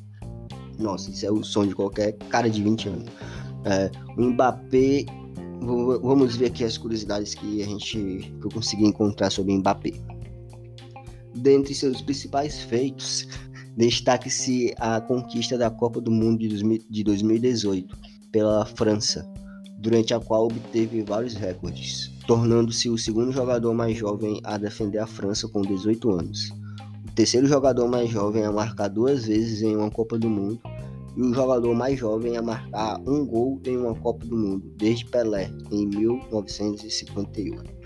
Nossa, 0.79 1.11
isso 1.11 1.27
é 1.27 1.31
o 1.31 1.43
sonho 1.45 1.69
de 1.69 1.75
qualquer 1.75 2.13
cara 2.31 2.49
de 2.49 2.63
20 2.63 2.89
anos. 2.89 3.09
É, 3.65 3.91
o 4.17 4.23
Mbappé. 4.23 5.07
Vamos 5.63 6.37
ver 6.37 6.47
aqui 6.47 6.65
as 6.65 6.79
curiosidades 6.79 7.35
que 7.35 7.63
a 7.63 7.67
gente 7.67 7.99
que 7.99 8.47
eu 8.47 8.51
consegui 8.51 8.87
encontrar 8.87 9.31
sobre 9.31 9.53
o 9.53 9.59
Mbappé. 9.59 9.93
Dentre 11.35 11.75
seus 11.75 12.01
principais 12.01 12.61
feitos, 12.63 13.29
destaque-se 13.77 14.75
a 14.79 15.01
conquista 15.01 15.57
da 15.57 15.71
Copa 15.71 16.01
do 16.01 16.11
Mundo 16.11 16.47
de 16.91 17.05
2018 17.05 17.97
pela 18.33 18.65
França, 18.65 19.29
durante 19.79 20.13
a 20.15 20.21
qual 20.21 20.47
obteve 20.47 21.03
vários 21.03 21.35
recordes, 21.35 22.11
tornando-se 22.27 22.89
o 22.89 22.99
segundo 22.99 23.33
jogador 23.33 23.75
mais 23.75 23.97
jovem 23.97 24.41
a 24.45 24.59
defender 24.59 24.99
a 24.99 25.07
França 25.07 25.49
com 25.49 25.63
18 25.63 26.11
anos, 26.11 26.51
o 27.09 27.13
terceiro 27.15 27.47
jogador 27.47 27.89
mais 27.89 28.11
jovem 28.11 28.45
a 28.45 28.53
marcar 28.53 28.89
duas 28.89 29.27
vezes 29.27 29.63
em 29.63 29.77
uma 29.77 29.91
Copa 29.91 30.19
do 30.19 30.29
Mundo 30.29 30.61
e 31.17 31.23
o 31.23 31.35
jogador 31.35 31.75
mais 31.75 31.99
jovem 31.99 32.37
a 32.37 32.43
marcar 32.43 33.01
um 33.07 33.27
gol 33.27 33.61
em 33.65 33.77
uma 33.77 33.95
Copa 33.95 34.25
do 34.25 34.37
Mundo, 34.37 34.73
desde 34.77 35.07
Pelé, 35.07 35.51
em 35.71 35.87
1958. 35.87 37.80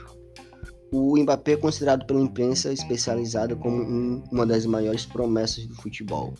O 0.96 1.18
Mbappé 1.18 1.54
é 1.54 1.56
considerado 1.56 2.06
pela 2.06 2.20
imprensa 2.20 2.72
especializada 2.72 3.56
como 3.56 3.82
um, 3.82 4.22
uma 4.30 4.46
das 4.46 4.64
maiores 4.64 5.04
promessas 5.04 5.66
do 5.66 5.74
futebol. 5.74 6.32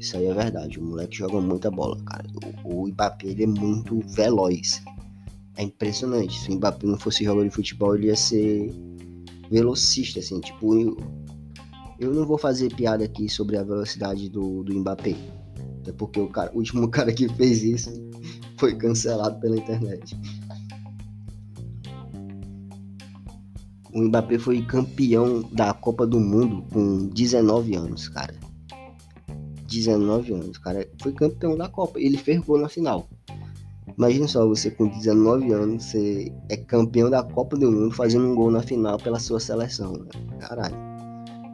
Isso 0.00 0.16
aí 0.16 0.26
é 0.26 0.34
verdade, 0.34 0.80
o 0.80 0.84
moleque 0.84 1.18
joga 1.18 1.40
muita 1.40 1.70
bola, 1.70 1.96
cara. 2.02 2.26
O, 2.64 2.82
o 2.82 2.88
Mbappé 2.88 3.28
ele 3.28 3.44
é 3.44 3.46
muito 3.46 4.00
veloz. 4.08 4.82
É 5.56 5.62
impressionante. 5.62 6.36
Se 6.40 6.50
o 6.50 6.56
Mbappé 6.56 6.84
não 6.84 6.98
fosse 6.98 7.22
jogador 7.22 7.48
de 7.48 7.54
futebol, 7.54 7.94
ele 7.94 8.08
ia 8.08 8.16
ser 8.16 8.74
velocista, 9.52 10.18
assim, 10.18 10.40
tipo. 10.40 10.74
Eu, 10.76 10.96
eu 12.00 12.12
não 12.12 12.26
vou 12.26 12.38
fazer 12.38 12.74
piada 12.74 13.04
aqui 13.04 13.28
sobre 13.28 13.56
a 13.56 13.62
velocidade 13.62 14.28
do, 14.28 14.64
do 14.64 14.74
Mbappé. 14.80 15.14
Até 15.82 15.92
porque 15.92 16.18
o, 16.18 16.26
cara, 16.26 16.50
o 16.52 16.56
último 16.56 16.88
cara 16.90 17.12
que 17.12 17.28
fez 17.34 17.62
isso 17.62 17.92
foi 18.58 18.74
cancelado 18.74 19.38
pela 19.38 19.56
internet. 19.56 20.18
O 23.96 24.02
Mbappé 24.02 24.38
foi 24.38 24.60
campeão 24.60 25.40
da 25.52 25.72
Copa 25.72 26.06
do 26.06 26.20
Mundo 26.20 26.62
com 26.70 27.06
19 27.06 27.76
anos, 27.76 28.10
cara. 28.10 28.34
19 29.66 30.34
anos, 30.34 30.58
cara. 30.58 30.86
Foi 31.00 31.12
campeão 31.12 31.56
da 31.56 31.66
Copa. 31.66 31.98
Ele 31.98 32.18
fez 32.18 32.38
gol 32.40 32.58
na 32.58 32.68
final. 32.68 33.08
Imagina 33.96 34.28
só, 34.28 34.46
você 34.46 34.70
com 34.70 34.86
19 34.86 35.50
anos, 35.50 35.84
você 35.84 36.30
é 36.50 36.58
campeão 36.58 37.08
da 37.08 37.22
Copa 37.22 37.56
do 37.56 37.72
Mundo 37.72 37.94
fazendo 37.94 38.26
um 38.26 38.34
gol 38.34 38.50
na 38.50 38.60
final 38.60 38.98
pela 38.98 39.18
sua 39.18 39.40
seleção. 39.40 39.94
Né? 39.94 40.10
Caralho. 40.40 40.76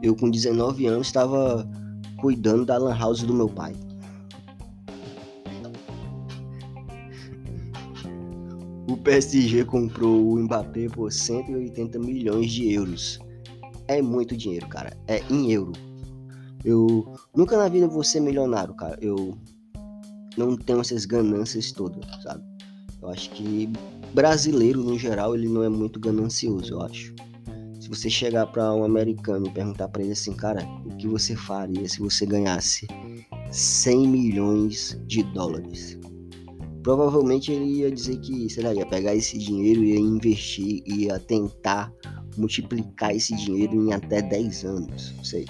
Eu 0.03 0.13
com 0.13 0.29
19 0.29 0.85
anos 0.85 1.07
estava 1.07 1.65
cuidando 2.19 2.65
da 2.65 2.77
lan 2.77 2.93
house 2.93 3.23
do 3.23 3.33
meu 3.33 3.47
pai. 3.47 3.73
O 8.93 8.97
PSG 8.97 9.65
comprou 9.65 10.33
o 10.33 10.39
Mbappé 10.39 10.87
por 10.87 11.11
180 11.11 11.97
milhões 11.97 12.51
de 12.51 12.73
euros. 12.73 13.19
É 13.87 14.03
muito 14.03 14.37
dinheiro, 14.37 14.67
cara. 14.67 14.95
É 15.07 15.19
em 15.31 15.51
euro. 15.51 15.71
Eu 16.63 17.17
nunca 17.35 17.57
na 17.57 17.67
vida 17.67 17.87
vou 17.87 18.03
ser 18.03 18.19
milionário, 18.19 18.75
cara. 18.75 18.95
Eu 19.01 19.35
não 20.37 20.55
tenho 20.55 20.79
essas 20.79 21.05
ganâncias 21.05 21.71
todas, 21.71 22.05
sabe? 22.21 22.43
Eu 23.01 23.09
acho 23.09 23.31
que 23.31 23.67
brasileiro 24.13 24.83
no 24.83 24.95
geral 24.95 25.33
ele 25.33 25.47
não 25.47 25.63
é 25.63 25.69
muito 25.69 25.99
ganancioso, 25.99 26.73
eu 26.73 26.81
acho. 26.83 27.15
Se 27.81 27.89
você 27.89 28.11
chegar 28.11 28.45
para 28.45 28.75
um 28.75 28.83
americano 28.83 29.47
e 29.47 29.51
perguntar 29.51 29.87
para 29.87 30.03
ele 30.03 30.11
assim, 30.11 30.33
cara, 30.33 30.63
o 30.85 30.95
que 30.97 31.07
você 31.07 31.35
faria 31.35 31.89
se 31.89 31.99
você 31.99 32.27
ganhasse 32.27 32.85
100 33.51 34.07
milhões 34.07 35.01
de 35.07 35.23
dólares? 35.23 35.97
Provavelmente 36.83 37.51
ele 37.51 37.79
ia 37.79 37.91
dizer 37.91 38.19
que, 38.19 38.49
sei 38.49 38.63
lá, 38.63 38.73
ia 38.73 38.85
pegar 38.85 39.15
esse 39.15 39.37
dinheiro, 39.37 39.83
ia 39.83 39.99
investir, 39.99 40.83
ia 40.85 41.17
tentar 41.17 41.91
multiplicar 42.37 43.15
esse 43.15 43.33
dinheiro 43.35 43.73
em 43.75 43.93
até 43.93 44.21
10 44.21 44.65
anos, 44.65 45.13
não 45.15 45.23
sei. 45.23 45.45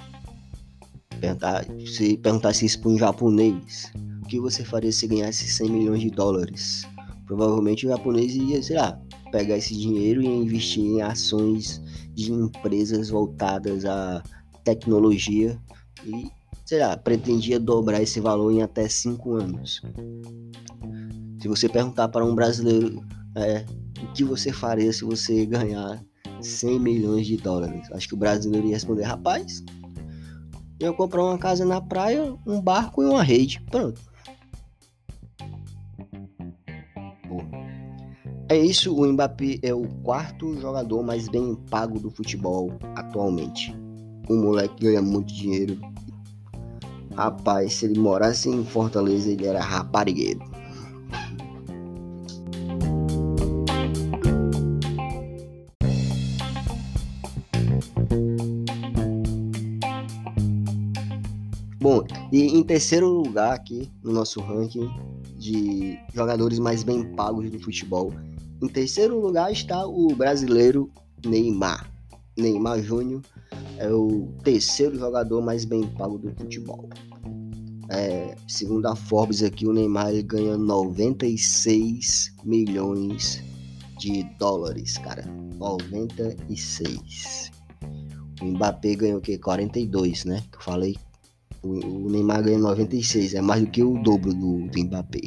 Perguntar, 1.20 1.66
se 1.86 2.18
perguntasse 2.18 2.66
isso 2.66 2.80
para 2.82 2.92
um 2.92 2.98
japonês, 2.98 3.92
o 4.22 4.28
que 4.28 4.40
você 4.40 4.64
faria 4.64 4.92
se 4.92 5.08
ganhasse 5.08 5.48
100 5.48 5.70
milhões 5.70 6.02
de 6.02 6.12
dólares? 6.12 6.84
Provavelmente 7.26 7.86
o 7.86 7.90
japonês 7.90 8.36
ia, 8.36 8.62
sei 8.62 8.76
lá, 8.76 9.02
pegar 9.32 9.58
esse 9.58 9.76
dinheiro 9.76 10.22
e 10.22 10.28
investir 10.28 10.84
em 10.84 11.02
ações 11.02 11.82
de 12.14 12.32
empresas 12.32 13.10
voltadas 13.10 13.86
à 13.86 14.22
tecnologia 14.64 15.60
e, 16.06 16.30
sei 16.66 16.80
lá, 16.80 16.96
pretendia 16.96 17.60
dobrar 17.60 18.02
esse 18.02 18.20
valor 18.20 18.52
em 18.52 18.62
até 18.62 18.88
5 18.88 19.34
anos. 19.34 19.82
Se 21.44 21.50
você 21.50 21.68
perguntar 21.68 22.08
para 22.08 22.24
um 22.24 22.34
brasileiro 22.34 23.06
é, 23.36 23.66
o 24.02 24.14
que 24.14 24.24
você 24.24 24.50
faria 24.54 24.94
se 24.94 25.04
você 25.04 25.46
ganhar 25.46 26.02
100 26.40 26.80
milhões 26.80 27.28
de 27.28 27.36
dólares, 27.36 27.92
acho 27.92 28.08
que 28.08 28.14
o 28.14 28.18
brasileiro 28.18 28.68
ia 28.68 28.76
responder: 28.76 29.04
rapaz, 29.04 29.62
eu 30.80 30.94
comprar 30.94 31.22
uma 31.22 31.38
casa 31.38 31.66
na 31.66 31.82
praia, 31.82 32.34
um 32.48 32.62
barco 32.62 33.04
e 33.04 33.06
uma 33.08 33.22
rede. 33.22 33.62
Pronto. 33.70 34.00
É 38.48 38.58
isso, 38.58 38.96
o 38.96 39.06
Mbappé 39.06 39.60
é 39.64 39.74
o 39.74 39.86
quarto 40.02 40.58
jogador 40.62 41.04
mais 41.04 41.28
bem 41.28 41.58
pago 41.70 42.00
do 42.00 42.10
futebol 42.10 42.72
atualmente. 42.96 43.76
O 44.30 44.36
moleque 44.38 44.86
ganha 44.86 45.02
muito 45.02 45.34
dinheiro. 45.34 45.78
Rapaz, 47.14 47.74
se 47.74 47.86
ele 47.86 48.00
morasse 48.00 48.48
em 48.48 48.64
Fortaleza, 48.64 49.30
ele 49.30 49.46
era 49.46 49.62
raparigueiro. 49.62 50.53
Bom, 61.84 62.02
e 62.32 62.44
em 62.44 62.64
terceiro 62.64 63.10
lugar 63.10 63.52
aqui 63.52 63.92
no 64.02 64.14
nosso 64.14 64.40
ranking 64.40 64.90
de 65.38 66.00
jogadores 66.14 66.58
mais 66.58 66.82
bem 66.82 67.14
pagos 67.14 67.52
do 67.52 67.60
futebol, 67.60 68.14
em 68.62 68.70
terceiro 68.70 69.20
lugar 69.20 69.52
está 69.52 69.86
o 69.86 70.16
brasileiro 70.16 70.90
Neymar. 71.26 71.92
Neymar 72.38 72.82
Júnior 72.82 73.22
é 73.80 73.92
o 73.92 74.30
terceiro 74.46 74.98
jogador 74.98 75.42
mais 75.42 75.66
bem 75.66 75.86
pago 75.86 76.18
do 76.18 76.34
futebol. 76.34 76.88
É, 77.90 78.34
segundo 78.48 78.86
a 78.86 78.96
Forbes 78.96 79.44
aqui, 79.44 79.68
o 79.68 79.74
Neymar 79.74 80.12
ele 80.12 80.24
ganha 80.24 80.58
96 80.58 82.34
milhões 82.46 83.44
de 84.00 84.24
dólares, 84.40 84.98
cara. 85.00 85.26
96. 85.58 87.52
O 88.42 88.46
Mbappé 88.46 88.96
ganhou 88.96 89.18
o 89.18 89.22
quê? 89.22 89.38
42, 89.38 90.24
né? 90.24 90.42
Que 90.50 90.58
eu 90.60 90.62
falei 90.62 90.96
o, 91.64 92.10
Neymar 92.10 92.44
ganha 92.44 92.60
96, 92.60 93.34
é 93.34 93.42
mais 93.42 93.62
do 93.62 93.70
que 93.70 93.82
o 93.82 94.02
dobro 94.04 94.34
do, 94.34 94.68
do 94.68 94.84
Mbappé. 94.84 95.22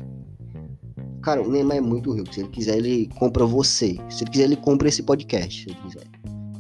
Cara, 1.23 1.43
o 1.43 1.51
Neymar 1.51 1.79
é 1.79 1.81
muito 1.81 2.13
rico. 2.13 2.33
Se 2.33 2.41
ele 2.41 2.51
quiser, 2.51 2.77
ele 2.77 3.09
compra 3.19 3.45
você. 3.45 3.97
Se 4.11 4.23
ele 4.23 4.31
quiser, 4.31 4.45
ele 4.45 4.57
compra 4.57 4.89
esse 4.89 5.03
podcast. 5.03 5.65
Se 5.65 5.71
ele 5.71 5.79
quiser. 5.81 6.07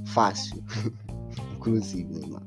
Fácil. 0.07 0.63
Inclusive, 1.57 2.05
Neymar. 2.05 2.43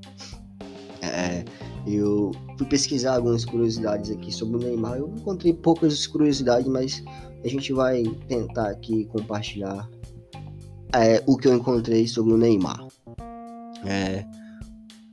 É, 1.02 1.46
eu 1.88 2.32
fui 2.58 2.68
pesquisar 2.68 3.16
algumas 3.16 3.46
curiosidades 3.46 4.12
aqui 4.12 4.34
sobre 4.34 4.58
o 4.58 4.60
Neymar. 4.60 4.98
Eu 4.98 5.08
encontrei 5.08 5.54
poucas 5.54 6.06
curiosidades, 6.08 6.68
mas 6.68 7.04
a 7.44 7.48
gente 7.48 7.72
vai 7.72 8.04
tentar 8.28 8.70
aqui 8.70 9.06
compartilhar 9.06 9.90
é, 10.94 11.24
o 11.26 11.38
que 11.38 11.48
eu 11.48 11.56
encontrei 11.56 12.08
sobre 12.08 12.34
o 12.34 12.38
Neymar. 12.38 12.86
É, 13.86 14.26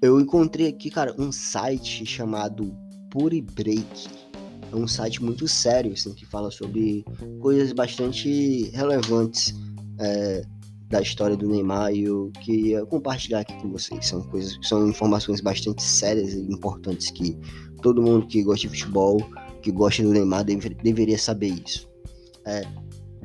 eu 0.01 0.21
encontrei 0.21 0.69
aqui, 0.69 0.91
cara, 0.91 1.15
um 1.19 1.33
site 1.33 2.05
chamado 2.05 2.77
Puri 3.11 3.41
Break. 3.41 4.09
É 4.73 4.77
um 4.77 4.87
site 4.87 5.23
muito 5.23 5.47
sério, 5.47 5.93
assim, 5.93 6.13
que 6.13 6.27
fala 6.27 6.51
sobre 6.51 7.05
coisas 7.41 7.73
bastante 7.73 8.71
relevantes 8.71 9.55
é, 10.01 10.43
da 10.89 11.01
história 11.01 11.37
do 11.37 11.49
Neymar 11.49 11.93
e 11.93 12.05
eu 12.05 12.31
queria 12.43 12.85
compartilhar 12.87 13.41
aqui 13.41 13.55
com 13.61 13.71
vocês. 13.71 14.07
São 14.07 14.23
coisas, 14.23 14.59
são 14.63 14.89
informações 14.89 15.41
bastante 15.41 15.83
sérias 15.83 16.35
e 16.35 16.41
importantes 16.41 17.11
que 17.11 17.39
todo 17.81 18.03
mundo 18.03 18.27
que 18.27 18.43
gosta 18.43 18.69
de 18.69 18.69
futebol 18.69 19.19
que 19.63 19.73
gosta 19.73 20.03
do 20.03 20.13
Neymar 20.13 20.45
deve, 20.45 20.69
deveria 20.69 21.19
saber 21.19 21.49
isso. 21.49 21.89
É, 22.45 22.63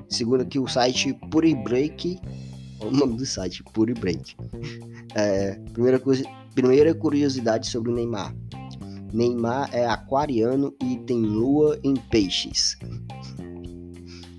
segundo 0.09 0.41
aqui 0.41 0.57
o 0.57 0.67
site 0.67 1.13
Puri 1.29 1.53
Break, 1.53 2.19
o 2.79 2.89
nome 2.89 3.17
do 3.17 3.25
site, 3.25 3.63
Puri 3.73 3.93
Break. 3.93 4.35
É, 5.13 5.55
primeira, 5.73 5.99
coisa, 5.99 6.23
primeira 6.53 6.93
curiosidade 6.93 7.67
sobre 7.67 7.91
o 7.91 7.95
Neymar. 7.95 8.35
Neymar 9.13 9.69
é 9.73 9.85
aquariano 9.85 10.73
e 10.81 10.97
tem 10.97 11.19
lua 11.21 11.79
em 11.83 11.95
peixes. 11.95 12.77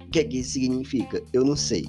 O 0.07 0.11
que, 0.11 0.21
é 0.21 0.25
que 0.25 0.38
isso 0.38 0.52
significa? 0.52 1.23
Eu 1.33 1.45
não 1.45 1.57
sei. 1.57 1.88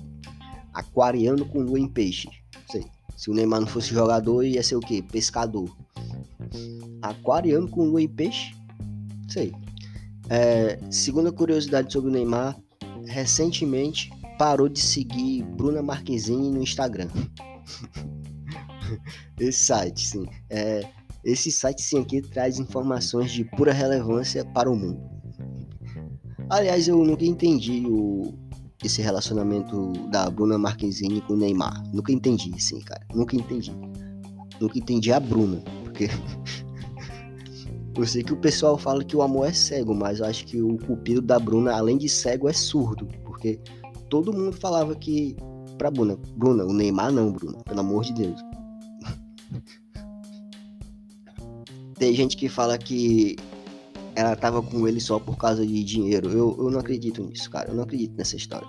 Aquariano 0.73 1.45
com 1.45 1.61
lua 1.61 1.79
em 1.79 1.87
peixe. 1.87 2.27
Sei. 2.69 2.85
Se 3.15 3.29
o 3.29 3.33
Neymar 3.33 3.61
não 3.61 3.67
fosse 3.67 3.93
jogador, 3.93 4.43
ia 4.43 4.63
ser 4.63 4.75
o 4.75 4.79
quê? 4.79 5.01
Pescador. 5.01 5.69
Aquariano 7.01 7.69
com 7.69 7.83
lua 7.83 8.01
em 8.01 8.07
peixe? 8.07 8.55
Sei. 9.27 9.53
É, 10.29 10.79
segunda 10.89 11.31
curiosidade 11.31 11.91
sobre 11.91 12.09
o 12.09 12.13
Neymar, 12.13 12.57
recentemente 13.05 14.09
parou 14.37 14.69
de 14.69 14.79
seguir 14.79 15.43
Bruna 15.43 15.81
Marquezine 15.81 16.49
no 16.49 16.61
Instagram. 16.61 17.09
esse 19.39 19.65
site, 19.65 20.05
sim. 20.05 20.25
É, 20.49 20.87
esse 21.23 21.51
site 21.51 21.81
sim 21.81 22.01
aqui 22.01 22.21
traz 22.21 22.59
informações 22.59 23.31
de 23.31 23.45
pura 23.45 23.71
relevância 23.71 24.43
para 24.45 24.69
o 24.69 24.75
mundo. 24.75 25.01
Aliás, 26.49 26.87
eu 26.87 27.03
nunca 27.03 27.25
entendi 27.25 27.85
o, 27.87 28.33
esse 28.83 29.01
relacionamento 29.01 29.93
da 30.09 30.29
Bruna 30.29 30.57
Marquezine 30.57 31.21
com 31.21 31.33
o 31.33 31.37
Neymar. 31.37 31.81
Nunca 31.93 32.11
entendi, 32.11 32.51
assim, 32.55 32.79
cara. 32.81 33.05
Nunca 33.13 33.35
entendi. 33.35 33.71
Nunca 34.59 34.77
entendi 34.77 35.11
a 35.11 35.19
Bruna, 35.19 35.63
porque 35.83 36.09
eu 37.97 38.05
sei 38.05 38.23
que 38.23 38.33
o 38.33 38.37
pessoal 38.37 38.77
fala 38.77 39.03
que 39.03 39.15
o 39.15 39.21
amor 39.21 39.47
é 39.47 39.53
cego, 39.53 39.95
mas 39.95 40.19
eu 40.19 40.25
acho 40.25 40.45
que 40.45 40.61
o 40.61 40.77
cupido 40.77 41.21
da 41.21 41.39
Bruna, 41.39 41.73
além 41.73 41.97
de 41.97 42.09
cego, 42.09 42.49
é 42.49 42.53
surdo, 42.53 43.07
porque 43.23 43.59
todo 44.09 44.33
mundo 44.33 44.51
falava 44.53 44.95
que 44.95 45.35
pra 45.77 45.89
Bruna, 45.89 46.17
Bruna, 46.35 46.65
o 46.65 46.73
Neymar 46.73 47.11
não, 47.11 47.31
Bruna, 47.31 47.59
pelo 47.63 47.79
amor 47.79 48.03
de 48.03 48.13
Deus. 48.13 48.39
Tem 51.95 52.13
gente 52.13 52.35
que 52.35 52.49
fala 52.49 52.77
que 52.77 53.35
ela 54.15 54.35
tava 54.35 54.61
com 54.61 54.87
ele 54.87 54.99
só 54.99 55.19
por 55.19 55.37
causa 55.37 55.65
de 55.65 55.83
dinheiro. 55.83 56.29
Eu, 56.29 56.55
eu 56.57 56.71
não 56.71 56.79
acredito 56.79 57.23
nisso, 57.23 57.49
cara. 57.49 57.69
Eu 57.69 57.75
não 57.75 57.83
acredito 57.83 58.15
nessa 58.17 58.35
história. 58.35 58.67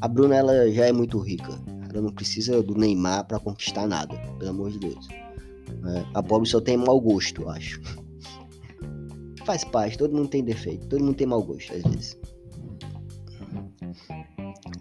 A 0.00 0.08
Bruna, 0.08 0.36
ela 0.36 0.70
já 0.70 0.86
é 0.86 0.92
muito 0.92 1.18
rica. 1.18 1.58
Ela 1.92 2.02
não 2.02 2.12
precisa 2.12 2.62
do 2.62 2.74
Neymar 2.74 3.26
para 3.26 3.38
conquistar 3.38 3.86
nada, 3.86 4.16
pelo 4.38 4.50
amor 4.50 4.70
de 4.70 4.78
Deus. 4.78 5.08
É, 5.08 6.04
a 6.14 6.22
pobre 6.22 6.48
só 6.48 6.60
tem 6.60 6.76
mau 6.76 7.00
gosto, 7.00 7.42
eu 7.42 7.50
acho. 7.50 7.80
Faz 9.44 9.64
parte, 9.64 9.98
todo 9.98 10.14
mundo 10.14 10.28
tem 10.28 10.44
defeito, 10.44 10.86
todo 10.86 11.02
mundo 11.02 11.16
tem 11.16 11.26
mau 11.26 11.42
gosto 11.42 11.72
às 11.74 11.82
vezes. 11.82 12.18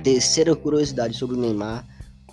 Terceira 0.04 0.56
curiosidade 0.56 1.18
sobre 1.18 1.36
o 1.36 1.40
Neymar: 1.40 1.88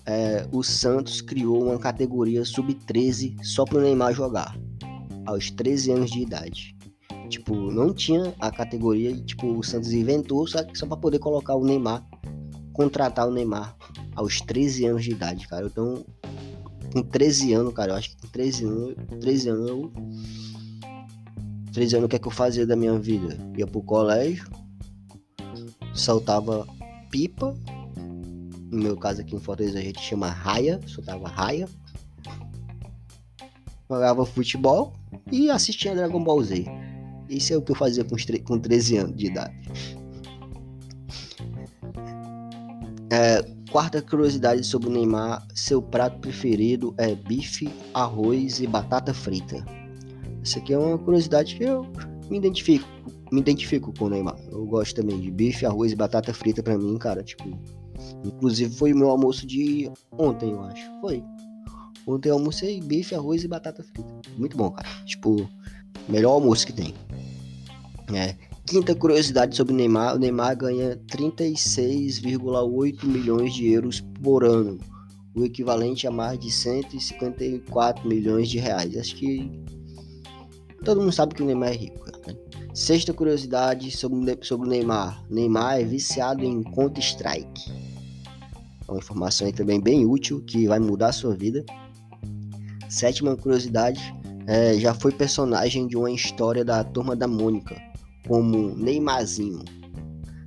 é, 0.07 0.47
o 0.53 0.63
Santos 0.63 1.21
criou 1.21 1.65
uma 1.65 1.79
categoria 1.79 2.45
sub-13 2.45 3.37
só 3.43 3.65
para 3.65 3.79
o 3.79 3.81
Neymar 3.81 4.15
jogar, 4.15 4.57
aos 5.27 5.51
13 5.51 5.93
anos 5.93 6.11
de 6.11 6.21
idade. 6.21 6.77
Tipo, 7.29 7.55
não 7.73 7.93
tinha 7.93 8.35
a 8.41 8.51
categoria, 8.51 9.17
tipo, 9.17 9.59
o 9.59 9.63
Santos 9.63 9.93
inventou 9.93 10.47
só, 10.47 10.59
só 10.75 10.87
para 10.87 10.97
poder 10.97 11.19
colocar 11.19 11.57
o 11.57 11.65
Neymar, 11.65 12.07
contratar 12.73 13.27
o 13.27 13.33
Neymar 13.33 13.77
aos 14.15 14.41
13 14.41 14.87
anos 14.87 15.05
de 15.05 15.11
idade, 15.11 15.49
cara. 15.49 15.67
Então, 15.67 16.05
com 16.93 17.03
13 17.03 17.53
anos, 17.53 17.75
cara, 17.75 17.93
eu 17.93 17.97
acho 17.97 18.11
que 18.11 18.17
com 18.23 18.29
13 18.29 18.65
anos, 18.65 18.95
13 19.21 19.49
anos 19.49 19.69
eu 19.69 19.93
13 21.77 21.97
anos 21.97 22.07
o 22.07 22.09
que 22.09 22.17
é 22.17 22.19
que 22.19 22.27
eu 22.27 22.33
fazia 22.33 22.67
da 22.67 22.75
minha 22.75 22.99
vida? 22.99 23.37
Ia 23.55 23.67
pro 23.67 23.83
colégio, 23.83 24.49
soltava 25.93 26.67
pipa. 27.11 27.55
No 28.71 28.83
meu 28.83 28.97
caso 28.97 29.21
aqui 29.21 29.37
em 29.37 29.41
Fortaleza 29.41 29.79
a 29.79 29.83
gente 29.83 30.01
chama 30.01 30.29
raia, 30.29 30.81
soltava 30.87 31.29
raia. 31.29 31.69
Jogava 33.89 34.27
futebol 34.27 34.93
e 35.31 35.49
assistia 35.49 35.95
Dragon 35.95 36.23
Ball 36.23 36.43
Z. 36.43 36.65
Isso 37.29 37.53
é 37.53 37.57
o 37.57 37.63
que 37.63 37.73
eu 37.73 37.77
fazia 37.77 38.05
com, 38.05 38.17
com 38.45 38.59
13 38.59 38.97
anos 38.97 39.17
de 39.17 39.27
idade. 39.27 39.55
É, 43.11 43.43
quarta 43.71 44.03
curiosidade 44.03 44.65
sobre 44.65 44.89
o 44.89 44.93
Neymar: 44.93 45.47
seu 45.55 45.81
prato 45.81 46.19
preferido 46.19 46.95
é 46.99 47.15
bife, 47.15 47.69
arroz 47.95 48.61
e 48.61 48.67
batata 48.67 49.15
frita. 49.15 49.65
Essa 50.43 50.59
aqui 50.59 50.73
é 50.73 50.79
uma 50.79 50.99
curiosidade 50.99 51.57
que 51.57 51.65
eu 51.65 51.87
me 52.29 52.39
identifico, 52.39 52.87
me 53.31 53.41
identifico 53.41 53.93
com 53.97 54.07
o 54.07 54.09
Neymar. 54.09 54.37
Eu 54.51 54.67
gosto 54.67 54.97
também 54.97 55.21
de 55.21 55.31
bife, 55.31 55.65
arroz 55.65 55.93
e 55.93 55.97
batata 55.97 56.35
frita 56.35 56.63
para 56.63 56.77
mim, 56.77 56.99
cara. 56.99 57.23
Tipo, 57.23 57.45
inclusive 58.25 58.75
foi 58.75 58.93
o 58.93 58.97
meu 58.97 59.11
almoço 59.11 59.47
de 59.47 59.91
ontem, 60.13 60.51
eu 60.51 60.63
acho. 60.63 61.01
Foi. 61.01 61.23
Ontem 62.07 62.29
eu 62.29 62.35
almocei 62.35 62.81
bife, 62.81 63.15
arroz 63.15 63.43
e 63.43 63.49
batata 63.49 63.83
frita. 63.83 64.15
Muito 64.39 64.57
bom, 64.57 64.71
cara. 64.71 64.89
Tipo, 65.05 65.49
melhor 66.09 66.33
almoço 66.33 66.67
que 66.67 66.73
tem. 66.73 66.95
É. 68.15 68.37
Quinta 68.67 68.95
curiosidade 68.95 69.57
sobre 69.57 69.73
o 69.73 69.77
Neymar: 69.77 70.15
o 70.15 70.19
Neymar 70.19 70.57
ganha 70.57 70.97
36,8 71.09 73.05
milhões 73.05 73.55
de 73.55 73.69
euros 73.69 74.01
por 74.23 74.45
ano, 74.45 74.79
o 75.35 75.45
equivalente 75.45 76.07
a 76.07 76.11
mais 76.11 76.39
de 76.39 76.51
154 76.51 78.09
milhões 78.09 78.49
de 78.49 78.59
reais. 78.59 78.97
Acho 78.97 79.17
que 79.17 79.51
todo 80.85 81.01
mundo 81.01 81.13
sabe 81.13 81.35
que 81.35 81.43
o 81.43 81.47
Neymar 81.47 81.71
é 81.71 81.77
rico. 81.77 82.07
Né? 82.27 82.37
Sexta 82.75 83.13
curiosidade 83.13 83.91
sobre, 83.97 84.39
sobre 84.43 84.67
o 84.67 84.71
Neymar: 84.71 85.25
Neymar 85.31 85.81
é 85.81 85.85
viciado 85.85 86.45
em 86.45 86.63
Counter-Strike. 86.63 87.86
É 88.89 88.93
uma 88.93 88.99
informação 88.99 89.47
aí 89.47 89.53
também 89.53 89.81
bem 89.81 90.07
útil 90.07 90.43
que 90.45 90.67
vai 90.67 90.79
mudar 90.79 91.09
a 91.09 91.13
sua 91.13 91.35
vida. 91.35 91.65
Sétima 92.89 93.37
curiosidade: 93.37 94.15
é, 94.47 94.79
já 94.79 94.95
foi 94.95 95.13
personagem 95.13 95.87
de 95.87 95.97
uma 95.97 96.11
história 96.11 96.65
da 96.65 96.85
Turma 96.85 97.17
da 97.17 97.27
Mônica 97.27 97.77
como 98.27 98.75
Neymarzinho. 98.75 99.65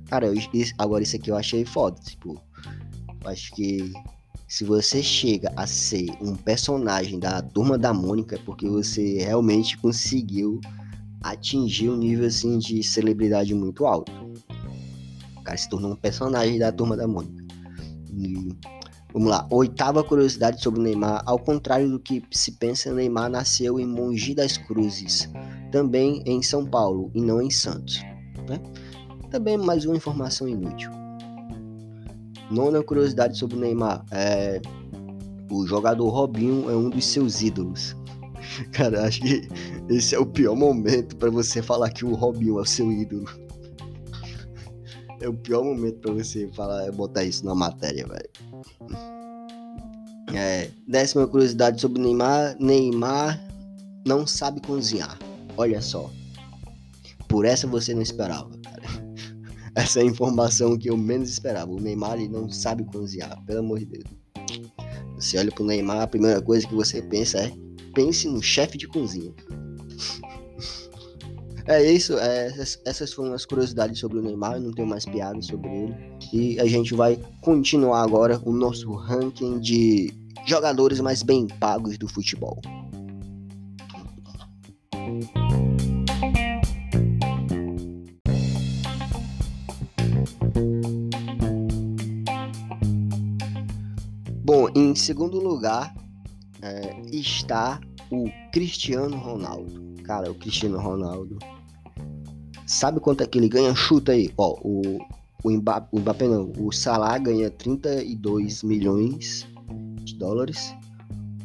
Cara, 0.06 0.26
eu, 0.26 0.34
agora 0.78 1.02
isso 1.02 1.16
aqui 1.16 1.30
eu 1.30 1.36
achei 1.36 1.64
foda. 1.64 2.00
Tipo, 2.00 2.40
acho 3.24 3.52
que 3.52 3.92
se 4.48 4.64
você 4.64 5.02
chega 5.02 5.52
a 5.56 5.66
ser 5.66 6.10
um 6.20 6.34
personagem 6.34 7.18
da 7.18 7.40
Turma 7.40 7.78
da 7.78 7.94
Mônica, 7.94 8.34
é 8.34 8.38
porque 8.38 8.68
você 8.68 9.18
realmente 9.18 9.78
conseguiu 9.78 10.60
atingir 11.22 11.88
um 11.90 11.96
nível 11.96 12.26
assim 12.26 12.58
de 12.58 12.82
celebridade 12.82 13.54
muito 13.54 13.86
alto. 13.86 14.10
O 15.36 15.42
cara 15.42 15.56
se 15.56 15.68
tornou 15.68 15.92
um 15.92 15.96
personagem 15.96 16.58
da 16.58 16.72
Turma 16.72 16.96
da 16.96 17.06
Mônica. 17.06 17.39
Vamos 19.12 19.28
lá, 19.28 19.46
oitava 19.50 20.04
curiosidade 20.04 20.62
sobre 20.62 20.80
o 20.80 20.82
Neymar. 20.82 21.22
Ao 21.26 21.38
contrário 21.38 21.90
do 21.90 21.98
que 21.98 22.22
se 22.30 22.52
pensa, 22.52 22.94
Neymar 22.94 23.28
nasceu 23.28 23.80
em 23.80 23.86
Mongi 23.86 24.34
das 24.34 24.56
Cruzes, 24.56 25.28
também 25.72 26.22
em 26.24 26.40
São 26.42 26.64
Paulo 26.64 27.10
e 27.12 27.20
não 27.20 27.42
em 27.42 27.50
Santos. 27.50 28.00
Né? 28.48 28.60
Também 29.30 29.56
mais 29.56 29.84
uma 29.84 29.96
informação 29.96 30.48
inútil. 30.48 30.90
Nona 32.50 32.82
curiosidade 32.82 33.36
sobre 33.38 33.56
o 33.56 33.60
Neymar. 33.60 34.04
É... 34.10 34.60
O 35.50 35.66
jogador 35.66 36.08
Robinho 36.08 36.70
é 36.70 36.76
um 36.76 36.88
dos 36.88 37.04
seus 37.04 37.42
ídolos. 37.42 37.96
Cara, 38.72 39.06
acho 39.06 39.20
que 39.20 39.48
esse 39.88 40.14
é 40.14 40.18
o 40.18 40.26
pior 40.26 40.54
momento 40.54 41.16
para 41.16 41.30
você 41.30 41.60
falar 41.60 41.90
que 41.90 42.04
o 42.04 42.14
Robinho 42.14 42.58
é 42.58 42.62
o 42.62 42.66
seu 42.66 42.90
ídolo. 42.92 43.26
É 45.20 45.28
o 45.28 45.34
pior 45.34 45.62
momento 45.62 45.98
para 46.00 46.12
você 46.12 46.48
falar, 46.48 46.90
botar 46.92 47.24
isso 47.24 47.44
na 47.44 47.54
matéria, 47.54 48.06
velho. 48.06 48.30
É, 50.34 50.70
décima 50.88 51.26
curiosidade 51.26 51.80
sobre 51.80 52.00
Neymar. 52.00 52.56
Neymar 52.58 53.40
não 54.06 54.26
sabe 54.26 54.60
cozinhar. 54.62 55.18
Olha 55.56 55.82
só. 55.82 56.10
Por 57.28 57.44
essa 57.44 57.66
você 57.66 57.94
não 57.94 58.02
esperava, 58.02 58.50
cara. 58.64 58.82
Essa 59.76 60.00
é 60.00 60.02
a 60.02 60.06
informação 60.06 60.76
que 60.76 60.90
eu 60.90 60.96
menos 60.96 61.28
esperava. 61.28 61.70
O 61.70 61.80
Neymar 61.80 62.14
ele 62.14 62.28
não 62.28 62.50
sabe 62.50 62.84
cozinhar, 62.84 63.40
pelo 63.44 63.60
amor 63.60 63.78
de 63.78 63.86
Deus. 63.86 64.04
Você 65.14 65.38
olha 65.38 65.52
pro 65.52 65.64
Neymar, 65.64 66.00
a 66.00 66.06
primeira 66.06 66.40
coisa 66.40 66.66
que 66.66 66.74
você 66.74 67.02
pensa 67.02 67.38
é 67.38 67.52
pense 67.94 68.26
no 68.26 68.42
chefe 68.42 68.78
de 68.78 68.88
cozinha. 68.88 69.32
É 71.70 71.92
isso, 71.92 72.18
é, 72.18 72.48
essas, 72.84 73.12
foram 73.12 73.32
as 73.32 73.46
curiosidades 73.46 74.00
sobre 74.00 74.18
o 74.18 74.22
Neymar, 74.22 74.54
eu 74.54 74.60
não 74.60 74.72
tenho 74.72 74.88
mais 74.88 75.04
piadas 75.04 75.46
sobre 75.46 75.70
ele. 75.70 75.94
E 76.32 76.58
a 76.58 76.66
gente 76.66 76.94
vai 76.94 77.16
continuar 77.42 78.02
agora 78.02 78.40
o 78.44 78.50
nosso 78.50 78.92
ranking 78.92 79.60
de 79.60 80.12
jogadores 80.44 80.98
mais 80.98 81.22
bem 81.22 81.46
pagos 81.46 81.96
do 81.96 82.08
futebol. 82.08 82.60
Bom, 94.42 94.68
em 94.74 94.96
segundo 94.96 95.38
lugar 95.38 95.94
é, 96.60 97.00
está 97.12 97.80
o 98.10 98.28
Cristiano 98.52 99.16
Ronaldo. 99.16 99.94
Cara, 100.02 100.28
o 100.28 100.34
Cristiano 100.34 100.76
Ronaldo 100.76 101.38
Sabe 102.70 103.00
quanto 103.00 103.24
é 103.24 103.26
que 103.26 103.36
ele 103.36 103.48
ganha? 103.48 103.74
Chuta 103.74 104.12
aí. 104.12 104.32
Ó, 104.38 104.56
o, 104.62 105.00
o, 105.42 105.50
Mbappé, 105.50 105.88
o 105.90 105.98
Mbappé 105.98 106.28
não. 106.28 106.52
O 106.56 106.70
Salah 106.70 107.18
ganha 107.18 107.50
32 107.50 108.62
milhões 108.62 109.44
de 110.04 110.14
dólares. 110.14 110.72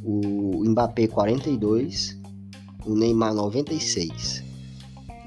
O 0.04 0.64
Mbappé 0.64 1.08
42. 1.08 2.16
O 2.86 2.94
Neymar 2.94 3.34
96. 3.34 4.44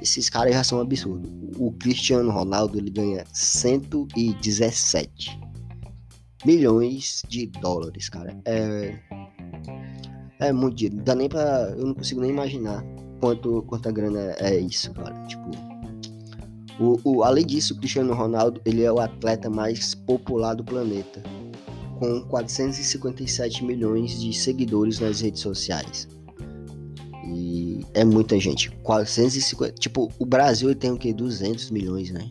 Esses 0.01 0.31
caras 0.31 0.55
já 0.55 0.63
são 0.63 0.81
absurdos. 0.81 1.29
O 1.59 1.73
Cristiano 1.73 2.31
Ronaldo 2.31 2.79
ele 2.79 2.91
ganha 2.91 3.25
117 3.33 5.37
milhões 6.47 7.25
de 7.29 7.47
dólares, 7.47 8.09
cara. 8.09 8.41
É, 8.45 9.01
é 10.39 10.53
muito 10.53 10.77
dinheiro. 10.77 10.99
Não 10.99 11.05
dá 11.05 11.17
nem 11.17 11.29
pra. 11.29 11.75
Eu 11.77 11.87
não 11.87 11.95
consigo 11.95 12.21
nem 12.21 12.31
imaginar 12.31 12.85
quanto, 13.19 13.63
quanta 13.63 13.91
grana 13.91 14.37
é 14.39 14.61
isso, 14.61 14.93
cara. 14.93 15.27
Tipo. 15.27 15.68
O, 16.79 16.99
o, 17.03 17.23
além 17.25 17.45
disso, 17.45 17.75
o 17.75 17.77
Cristiano 17.77 18.15
Ronaldo 18.15 18.61
ele 18.65 18.83
é 18.83 18.93
o 18.93 19.01
atleta 19.01 19.51
mais 19.51 19.95
popular 19.95 20.55
do 20.55 20.65
planeta, 20.65 21.23
com 21.99 22.21
457 22.23 23.65
milhões 23.65 24.21
de 24.21 24.33
seguidores 24.33 25.01
nas 25.01 25.21
redes 25.21 25.41
sociais. 25.41 26.09
E 27.27 27.85
é 27.95 28.05
muita 28.05 28.39
gente. 28.39 28.71
450. 28.83 29.75
Tipo, 29.75 30.11
o 30.19 30.25
Brasil 30.25 30.75
tem 30.75 30.93
o 30.93 30.97
que? 30.97 31.13
200 31.13 31.71
milhões, 31.71 32.11
né? 32.11 32.31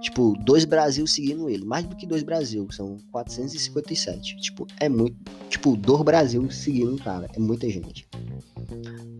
Tipo, 0.00 0.36
dois 0.44 0.64
Brasil 0.64 1.06
seguindo 1.06 1.48
ele. 1.50 1.64
Mais 1.64 1.84
do 1.84 1.96
que 1.96 2.06
dois 2.06 2.22
Brasil, 2.22 2.68
são 2.70 2.98
457. 3.10 4.36
Tipo, 4.36 4.66
é 4.78 4.88
muito. 4.88 5.16
Tipo, 5.48 5.76
dois 5.76 6.02
Brasil 6.02 6.48
seguindo 6.50 6.94
o 6.94 6.98
cara. 6.98 7.28
É 7.34 7.38
muita 7.38 7.68
gente. 7.68 8.06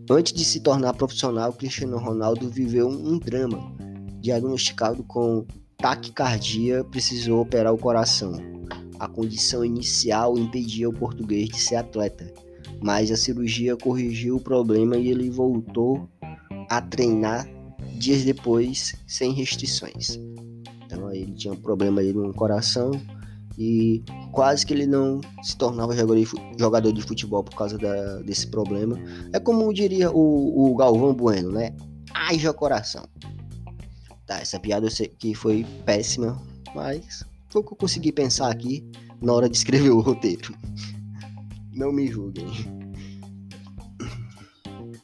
Antes 0.09 0.33
de 0.33 0.45
se 0.45 0.59
tornar 0.61 0.93
profissional, 0.93 1.51
Cristiano 1.53 1.97
Ronaldo 1.97 2.49
viveu 2.49 2.87
um 2.87 3.19
drama. 3.19 3.78
Diagnosticado 4.29 5.03
com 5.05 5.43
taquicardia, 5.75 6.83
precisou 6.83 7.41
operar 7.41 7.73
o 7.73 7.79
coração. 7.79 8.33
A 8.99 9.07
condição 9.07 9.65
inicial 9.65 10.37
impedia 10.37 10.87
o 10.87 10.93
português 10.93 11.49
de 11.49 11.59
ser 11.59 11.77
atleta, 11.77 12.31
mas 12.79 13.09
a 13.09 13.17
cirurgia 13.17 13.75
corrigiu 13.75 14.35
o 14.35 14.39
problema 14.39 14.97
e 14.97 15.07
ele 15.07 15.31
voltou 15.31 16.07
a 16.69 16.79
treinar 16.79 17.49
dias 17.97 18.23
depois 18.23 18.93
sem 19.07 19.33
restrições. 19.33 20.19
Então 20.85 21.11
ele 21.11 21.31
tinha 21.33 21.53
um 21.53 21.59
problema 21.59 22.01
aí 22.01 22.13
no 22.13 22.31
coração 22.31 22.91
e 23.57 24.03
quase 24.31 24.63
que 24.63 24.75
ele 24.75 24.85
não 24.85 25.21
se 25.41 25.57
tornava 25.57 25.95
jogador 26.55 26.93
de 26.93 27.01
futebol 27.01 27.43
por 27.43 27.55
causa 27.55 27.79
da, 27.79 28.19
desse 28.19 28.45
problema. 28.45 28.95
É 29.33 29.39
como 29.39 29.73
diria 29.73 30.11
o, 30.11 30.71
o 30.71 30.75
Galvão 30.75 31.15
Bueno, 31.15 31.51
né? 31.51 31.75
Haja 32.13 32.53
coração. 32.53 33.07
Tá, 34.29 34.37
essa 34.37 34.59
piada 34.59 34.85
eu 34.85 34.91
sei 34.91 35.07
que 35.07 35.33
foi 35.33 35.65
péssima, 35.87 36.39
mas 36.75 37.25
foi 37.49 37.63
o 37.63 37.65
que 37.65 37.73
eu 37.73 37.77
consegui 37.77 38.11
pensar 38.11 38.51
aqui 38.51 38.87
na 39.19 39.33
hora 39.33 39.49
de 39.49 39.57
escrever 39.57 39.89
o 39.89 40.01
roteiro. 40.01 40.55
Não 41.73 41.91
me 41.91 42.05
julguem. 42.05 42.45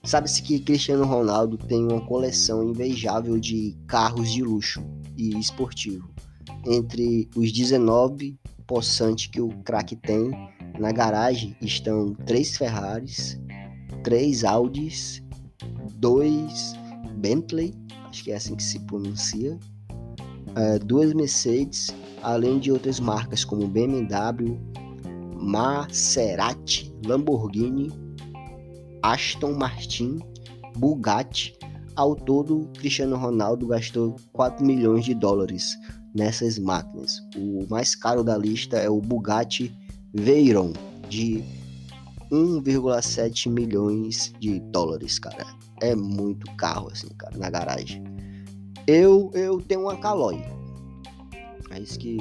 Sabe-se 0.04 0.44
que 0.44 0.60
Cristiano 0.60 1.06
Ronaldo 1.06 1.58
tem 1.58 1.84
uma 1.84 2.06
coleção 2.06 2.70
invejável 2.70 3.40
de 3.40 3.76
carros 3.88 4.32
de 4.32 4.44
luxo 4.44 4.86
e 5.18 5.36
esportivo. 5.40 6.08
Entre 6.64 7.28
os 7.36 7.52
19 7.52 8.38
possantes 8.68 9.26
que 9.26 9.42
o 9.42 9.50
craque 9.64 9.96
tem, 9.96 10.30
na 10.80 10.92
garagem 10.92 11.58
estão 11.60 12.14
três 12.28 12.56
Ferraris, 12.56 13.42
três 14.04 14.44
Audis, 14.44 15.24
dois 15.96 16.76
Bentley, 17.18 17.74
acho 18.16 18.24
que 18.24 18.32
é 18.32 18.36
assim 18.36 18.56
que 18.56 18.64
se 18.64 18.80
pronuncia, 18.80 19.60
uh, 20.56 20.86
duas 20.86 21.14
Mercedes, 21.14 21.94
além 22.24 22.60
de 22.60 22.72
outras 22.72 22.98
marcas 22.98 23.44
como 23.44 23.68
BMW, 23.68 24.58
Maserati, 25.36 26.96
Lamborghini, 27.06 27.92
Aston 29.04 29.52
Martin, 29.52 30.20
Bugatti 30.78 31.58
ao 31.98 32.16
todo, 32.16 32.70
Cristiano 32.78 33.18
Ronaldo 33.18 33.68
gastou 33.68 34.16
4 34.32 34.66
milhões 34.66 35.04
de 35.04 35.14
dólares 35.14 35.78
nessas 36.14 36.58
máquinas. 36.58 37.20
O 37.36 37.66
mais 37.70 37.96
caro 37.96 38.24
da 38.24 38.38
lista 38.38 38.78
é 38.78 38.90
o 38.90 39.02
Bugatti 39.02 39.76
Veyron, 40.14 40.72
de 41.10 41.44
1,7 42.32 43.50
milhões 43.50 44.34
de 44.40 44.60
dólares, 44.60 45.20
cara. 45.20 45.46
É 45.82 45.96
muito 45.96 46.50
carro, 46.56 46.90
assim, 46.92 47.08
cara, 47.18 47.38
na 47.38 47.50
garagem. 47.50 48.04
Eu, 48.88 49.32
eu 49.34 49.62
tenho 49.62 49.82
uma 49.82 49.98
Caloi. 49.98 50.44
É 51.72 51.80
isso 51.80 52.00
que. 52.00 52.18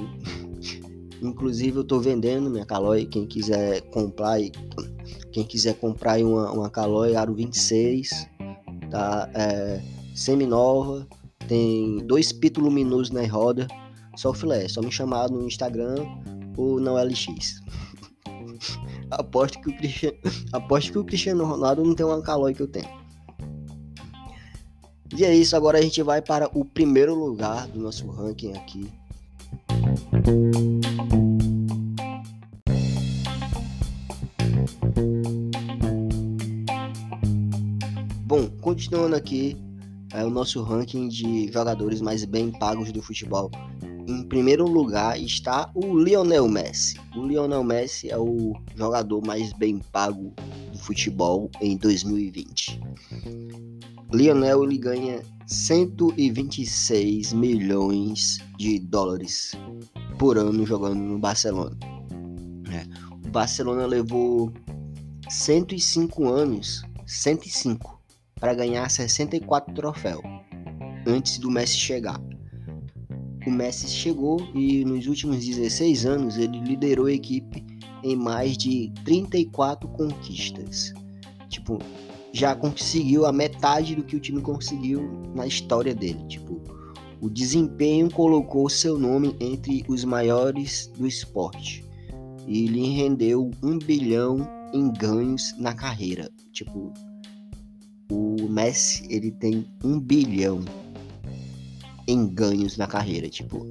Inclusive, 1.23 1.79
eu 1.79 1.85
tô 1.85 2.01
vendendo 2.01 2.51
minha 2.51 2.67
Caloi. 2.67 3.07
Quem 3.07 3.27
quiser 3.27 3.81
comprar, 3.91 4.39
quem 5.33 5.45
quiser 5.45 5.75
comprar 5.75 6.19
uma, 6.21 6.51
uma 6.51 6.71
Caloi 6.71 7.17
Aro 7.17 7.35
26 7.35 8.35
tá? 8.95 9.29
É, 9.35 9.83
semi-nova, 10.15 11.07
tem 11.49 11.99
dois 12.07 12.33
pitos 12.33 12.63
luminosos 12.63 13.11
na 13.11 13.27
roda, 13.27 13.67
só 14.17 14.33
filé, 14.33 14.69
só 14.69 14.81
me 14.81 14.93
chamar 14.93 15.29
no 15.29 15.45
Instagram 15.47 15.97
ou 16.57 16.79
na 16.79 16.93
LX. 17.03 17.61
aposto, 19.11 19.61
que 19.61 19.71
o 19.71 19.77
Cristiano, 19.77 20.17
aposto 20.53 20.93
que 20.93 20.99
o 20.99 21.05
Cristiano 21.05 21.45
Ronaldo 21.45 21.85
não 21.85 21.95
tem 21.95 22.07
uma 22.07 22.23
calói 22.23 22.55
que 22.55 22.63
eu 22.63 22.69
tenho. 22.69 23.04
E 25.17 25.25
é 25.25 25.35
isso, 25.35 25.55
agora 25.57 25.79
a 25.79 25.83
gente 25.83 26.03
vai 26.03 26.21
para 26.21 26.49
o 26.53 26.65
primeiro 26.65 27.15
lugar 27.15 27.69
do 27.69 27.81
nosso 27.81 28.07
ranking 28.09 28.53
aqui. 28.55 28.91
continuando 38.65 39.15
aqui 39.15 39.57
é, 40.13 40.25
o 40.25 40.31
nosso 40.31 40.63
ranking 40.63 41.07
de 41.07 41.53
jogadores 41.53 42.01
mais 42.01 42.25
bem 42.25 42.51
pagos 42.51 42.91
do 42.91 43.03
futebol. 43.03 43.51
Em 44.09 44.23
primeiro 44.25 44.67
lugar 44.67 45.21
está 45.21 45.71
o 45.75 45.99
Lionel 45.99 46.49
Messi. 46.49 46.99
O 47.15 47.27
Lionel 47.27 47.63
Messi 47.63 48.11
é 48.11 48.19
o 48.19 48.55
jogador 48.75 49.25
mais 49.25 49.53
bem 49.53 49.79
pago 49.93 50.33
futebol 50.85 51.51
em 51.61 51.77
2020. 51.77 52.81
Lionel 54.13 54.65
ele 54.65 54.79
ganha 54.79 55.23
126 55.47 57.33
milhões 57.33 58.39
de 58.59 58.79
dólares 58.79 59.53
por 60.19 60.39
ano 60.39 60.65
jogando 60.67 61.01
no 61.01 61.19
Barcelona. 61.19 61.77
É. 62.71 63.27
O 63.27 63.31
Barcelona 63.31 63.87
levou 63.87 64.53
105 65.29 66.29
anos, 66.29 66.83
105 67.07 68.01
para 68.39 68.55
ganhar 68.55 68.89
64 68.91 69.75
troféus 69.75 70.23
antes 71.07 71.39
do 71.39 71.51
Messi 71.51 71.77
chegar. 71.77 72.21
O 73.47 73.51
Messi 73.51 73.89
chegou 73.89 74.39
e 74.55 74.85
nos 74.85 75.07
últimos 75.07 75.45
16 75.45 76.07
anos 76.07 76.37
ele 76.37 76.61
liderou 76.61 77.07
a 77.07 77.13
equipe 77.13 77.74
em 78.05 78.15
mais 78.15 78.57
de 78.57 78.93
34 79.05 79.89
conquistas. 79.89 80.93
Tipo, 81.49 81.79
já 82.33 82.55
conseguiu 82.55 83.25
a 83.27 83.33
metade 83.33 83.97
do 83.97 84.05
que 84.05 84.15
o 84.15 84.21
time 84.21 84.41
conseguiu 84.41 85.11
na 85.35 85.47
história 85.47 85.95
dele. 85.95 86.23
Tipo, 86.29 86.61
o 87.21 87.31
desempenho 87.31 88.11
colocou 88.11 88.69
seu 88.69 88.99
nome 88.99 89.35
entre 89.41 89.83
os 89.89 90.05
maiores 90.05 90.93
do 90.99 91.07
esporte 91.07 91.83
e 92.47 92.67
lhe 92.67 92.91
rendeu 92.91 93.51
um 93.63 93.79
bilhão 93.79 94.47
em 94.75 94.93
ganhos 94.93 95.55
na 95.59 95.73
carreira. 95.73 96.31
Tipo, 96.53 96.93
o 98.11 98.49
Messi 98.49 99.07
ele 99.09 99.31
tem 99.31 99.67
um 99.83 99.99
bilhão 99.99 100.61
em 102.07 102.27
ganhos 102.27 102.77
na 102.77 102.87
carreira, 102.87 103.29
tipo. 103.31 103.65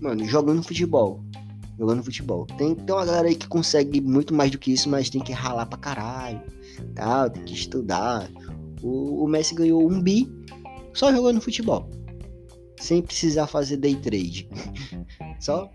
Mano, 0.00 0.24
jogando 0.26 0.62
futebol. 0.62 1.24
Jogando 1.80 2.04
futebol. 2.04 2.44
Tem, 2.58 2.74
tem 2.74 2.94
uma 2.94 3.06
galera 3.06 3.26
aí 3.26 3.34
que 3.34 3.48
consegue 3.48 4.02
muito 4.02 4.34
mais 4.34 4.50
do 4.50 4.58
que 4.58 4.70
isso, 4.70 4.86
mas 4.90 5.08
tem 5.08 5.22
que 5.22 5.32
ralar 5.32 5.64
pra 5.64 5.78
caralho. 5.78 6.42
Tal, 6.94 7.30
tem 7.30 7.42
que 7.42 7.54
estudar. 7.54 8.30
O, 8.82 9.24
o 9.24 9.26
Messi 9.26 9.54
ganhou 9.54 9.90
um 9.90 9.98
bi 9.98 10.30
só 10.92 11.10
jogando 11.10 11.40
futebol. 11.40 11.88
Sem 12.78 13.00
precisar 13.00 13.46
fazer 13.46 13.78
day 13.78 13.96
trade. 13.96 14.46
só. 15.40 15.70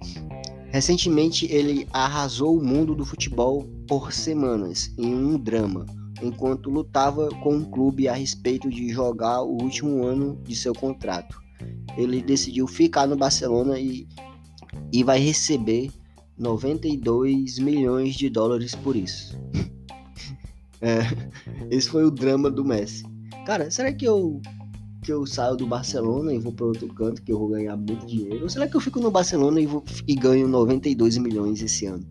Recentemente 0.69 1.51
ele 1.51 1.87
arrasou 1.91 2.55
o 2.55 2.63
mundo 2.63 2.93
do 2.93 3.03
futebol 3.03 3.63
por 3.87 4.13
semanas 4.13 4.93
em 4.99 5.11
um 5.11 5.39
drama 5.39 5.87
enquanto 6.21 6.69
lutava 6.69 7.29
com 7.41 7.55
um 7.55 7.65
clube 7.65 8.07
a 8.07 8.13
respeito 8.13 8.69
de 8.69 8.89
jogar 8.89 9.41
o 9.41 9.61
último 9.61 10.03
ano 10.03 10.39
de 10.43 10.55
seu 10.55 10.73
contrato. 10.73 11.39
Ele 11.97 12.21
decidiu 12.21 12.67
ficar 12.67 13.07
no 13.07 13.15
Barcelona 13.15 13.79
e, 13.79 14.07
e 14.91 15.03
vai 15.03 15.19
receber 15.19 15.91
92 16.37 17.59
milhões 17.59 18.15
de 18.15 18.29
dólares 18.29 18.75
por 18.75 18.95
isso. 18.95 19.39
é, 20.81 20.99
esse 21.69 21.89
foi 21.89 22.05
o 22.05 22.11
drama 22.11 22.49
do 22.49 22.63
Messi. 22.63 23.03
Cara, 23.45 23.69
será 23.69 23.93
que 23.93 24.05
eu 24.05 24.41
que 25.05 25.13
eu 25.13 25.23
saio 25.23 25.55
do 25.55 25.67
Barcelona 25.67 26.33
e 26.33 26.39
vou 26.39 26.51
para 26.51 26.65
outro 26.65 26.87
canto 26.87 27.21
que 27.21 27.31
eu 27.31 27.37
vou 27.37 27.49
ganhar 27.49 27.77
muito 27.77 28.07
dinheiro? 28.07 28.41
Ou 28.41 28.49
será 28.49 28.67
que 28.67 28.75
eu 28.75 28.81
fico 28.81 28.99
no 28.99 29.11
Barcelona 29.11 29.61
e, 29.61 29.67
vou, 29.67 29.83
e 30.07 30.15
ganho 30.15 30.47
92 30.47 31.17
milhões 31.19 31.61
esse 31.61 31.85
ano? 31.85 32.03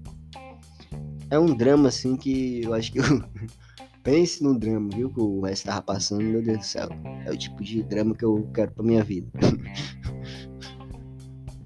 É 1.28 1.36
um 1.36 1.46
drama 1.46 1.88
assim 1.88 2.16
que 2.16 2.62
eu 2.62 2.72
acho 2.72 2.92
que 2.92 3.00
eu. 3.00 3.04
Pense 4.04 4.44
no 4.44 4.56
drama, 4.56 4.90
viu? 4.94 5.08
Que 5.08 5.20
o 5.20 5.40
Messi 5.40 5.64
tava 5.64 5.82
passando, 5.82 6.22
meu 6.22 6.42
Deus 6.42 6.58
do 6.58 6.64
céu. 6.64 6.88
É 7.24 7.32
o 7.32 7.36
tipo 7.36 7.64
de 7.64 7.82
drama 7.82 8.14
que 8.14 8.24
eu 8.24 8.48
quero 8.54 8.70
pra 8.70 8.84
minha 8.84 9.02
vida. 9.02 9.26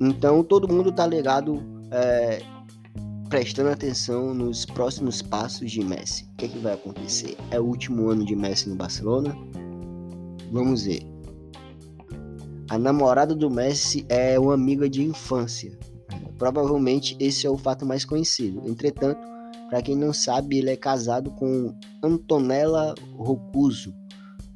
então 0.01 0.43
todo 0.45 0.73
mundo 0.73 0.93
tá 0.93 1.07
ligado, 1.07 1.63
é, 1.91 2.43
prestando 3.29 3.71
atenção 3.71 4.33
nos 4.33 4.65
próximos 4.65 5.21
passos 5.21 5.71
de 5.71 5.85
Messi. 5.85 6.25
O 6.33 6.37
que, 6.37 6.45
é 6.47 6.49
que 6.49 6.59
vai 6.59 6.75
acontecer? 6.75 7.37
É 7.51 7.61
o 7.61 7.65
último 7.65 8.09
ano 8.09 8.25
de 8.25 8.35
Messi 8.35 8.69
no 8.69 8.77
Barcelona? 8.77 9.37
Vamos 10.53 10.85
ver. 10.85 11.03
A 12.71 12.79
namorada 12.79 13.35
do 13.35 13.51
Messi 13.51 14.05
é 14.09 14.39
uma 14.39 14.55
amiga 14.55 14.89
de 14.89 15.03
infância. 15.03 15.79
Provavelmente 16.39 17.17
esse 17.19 17.47
é 17.47 17.51
o 17.51 17.59
fato 17.59 17.85
mais 17.85 18.05
conhecido. 18.05 18.63
Entretanto, 18.67 19.21
para 19.69 19.83
quem 19.83 19.97
não 19.97 20.13
sabe, 20.13 20.59
ele 20.59 20.71
é 20.71 20.77
casado 20.77 21.31
com 21.33 21.75
Antonella 22.03 22.95
Rocuso, 23.17 23.93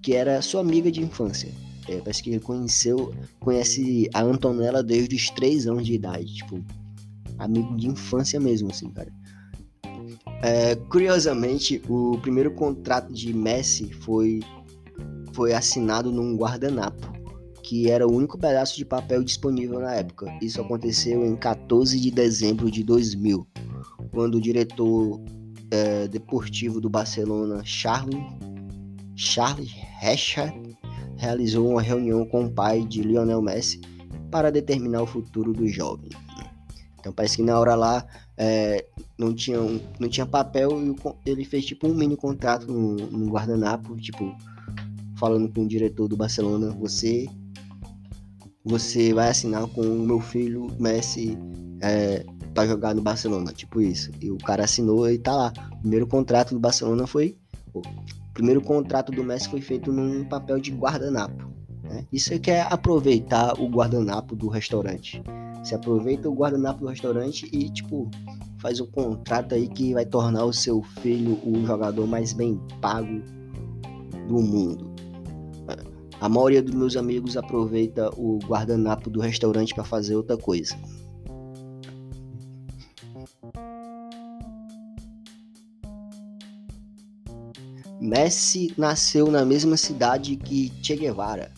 que 0.00 0.14
era 0.14 0.40
sua 0.40 0.60
amiga 0.60 0.90
de 0.90 1.02
infância. 1.02 1.50
É, 1.88 1.98
parece 2.00 2.22
que 2.22 2.30
ele 2.30 2.40
conheceu, 2.40 3.12
conhece 3.40 4.08
a 4.14 4.22
Antonella 4.22 4.82
desde 4.82 5.16
os 5.16 5.30
3 5.30 5.66
anos 5.66 5.84
de 5.84 5.94
idade, 5.94 6.34
tipo, 6.34 6.64
amigo 7.38 7.76
de 7.76 7.88
infância 7.88 8.38
mesmo, 8.38 8.70
assim, 8.70 8.90
cara. 8.90 9.12
É, 10.42 10.74
curiosamente, 10.74 11.82
o 11.88 12.18
primeiro 12.18 12.52
contrato 12.52 13.12
de 13.12 13.32
Messi 13.32 13.92
foi, 13.92 14.40
foi 15.32 15.52
assinado 15.52 16.10
num 16.12 16.36
guardanapo, 16.36 17.12
que 17.62 17.90
era 17.90 18.06
o 18.06 18.12
único 18.12 18.38
pedaço 18.38 18.76
de 18.76 18.84
papel 18.84 19.22
disponível 19.22 19.80
na 19.80 19.94
época. 19.94 20.26
Isso 20.40 20.60
aconteceu 20.60 21.24
em 21.24 21.36
14 21.36 21.98
de 21.98 22.10
dezembro 22.10 22.70
de 22.70 22.82
2000 22.82 23.46
quando 24.12 24.36
o 24.36 24.40
diretor 24.40 25.20
é, 25.70 26.06
deportivo 26.06 26.80
do 26.80 26.90
Barcelona, 26.90 27.62
Charlie, 27.64 28.26
Charles 29.16 29.70
Recha, 30.00 30.52
realizou 31.22 31.70
uma 31.70 31.80
reunião 31.80 32.26
com 32.26 32.46
o 32.46 32.50
pai 32.50 32.82
de 32.82 33.00
Lionel 33.00 33.40
Messi 33.40 33.80
para 34.28 34.50
determinar 34.50 35.02
o 35.02 35.06
futuro 35.06 35.52
do 35.52 35.68
jovem. 35.68 36.10
Então 36.98 37.12
parece 37.12 37.36
que 37.36 37.42
na 37.44 37.58
hora 37.58 37.76
lá 37.76 38.04
é, 38.36 38.84
não, 39.16 39.32
tinha 39.32 39.58
não 40.00 40.08
tinha 40.08 40.26
papel 40.26 40.70
e 40.80 41.30
ele 41.30 41.44
fez 41.44 41.64
tipo 41.64 41.86
um 41.86 41.94
mini 41.94 42.16
contrato 42.16 42.66
no, 42.66 42.96
no 42.96 43.30
guardanapo, 43.30 43.96
tipo, 43.96 44.36
falando 45.16 45.48
com 45.48 45.62
o 45.62 45.68
diretor 45.68 46.08
do 46.08 46.16
Barcelona, 46.16 46.70
você 46.70 47.28
você 48.64 49.12
vai 49.12 49.28
assinar 49.28 49.66
com 49.68 49.80
o 49.80 50.06
meu 50.06 50.20
filho 50.20 50.68
Messi 50.78 51.38
é, 51.80 52.24
para 52.52 52.66
jogar 52.66 52.94
no 52.94 53.02
Barcelona, 53.02 53.52
tipo 53.52 53.80
isso. 53.80 54.10
E 54.20 54.28
o 54.28 54.38
cara 54.38 54.64
assinou 54.64 55.08
e 55.08 55.18
tá 55.18 55.34
lá. 55.34 55.52
O 55.72 55.78
primeiro 55.80 56.06
contrato 56.06 56.54
do 56.54 56.60
Barcelona 56.60 57.06
foi. 57.06 57.36
O 58.32 58.34
primeiro 58.34 58.62
contrato 58.62 59.12
do 59.12 59.22
Messi 59.22 59.46
foi 59.46 59.60
feito 59.60 59.92
num 59.92 60.24
papel 60.24 60.58
de 60.58 60.70
guardanapo. 60.70 61.52
Né? 61.82 62.06
Isso 62.10 62.32
é 62.32 62.38
que 62.38 62.50
é 62.50 62.62
aproveitar 62.62 63.60
o 63.60 63.68
guardanapo 63.68 64.34
do 64.34 64.48
restaurante. 64.48 65.22
Você 65.62 65.74
aproveita 65.74 66.30
o 66.30 66.34
guardanapo 66.34 66.80
do 66.80 66.86
restaurante 66.86 67.46
e, 67.52 67.68
tipo, 67.68 68.10
faz 68.56 68.80
um 68.80 68.86
contrato 68.86 69.54
aí 69.54 69.68
que 69.68 69.92
vai 69.92 70.06
tornar 70.06 70.46
o 70.46 70.52
seu 70.52 70.82
filho 70.82 71.38
o 71.44 71.62
jogador 71.66 72.06
mais 72.06 72.32
bem 72.32 72.58
pago 72.80 73.20
do 74.26 74.40
mundo. 74.40 74.90
A 76.18 76.26
maioria 76.26 76.62
dos 76.62 76.74
meus 76.74 76.96
amigos 76.96 77.36
aproveita 77.36 78.08
o 78.16 78.38
guardanapo 78.46 79.10
do 79.10 79.20
restaurante 79.20 79.74
para 79.74 79.84
fazer 79.84 80.16
outra 80.16 80.38
coisa. 80.38 80.74
Messi 88.02 88.74
nasceu 88.76 89.30
na 89.30 89.44
mesma 89.44 89.76
cidade 89.76 90.34
que 90.34 90.72
Che 90.82 90.96
Guevara. 90.96 91.52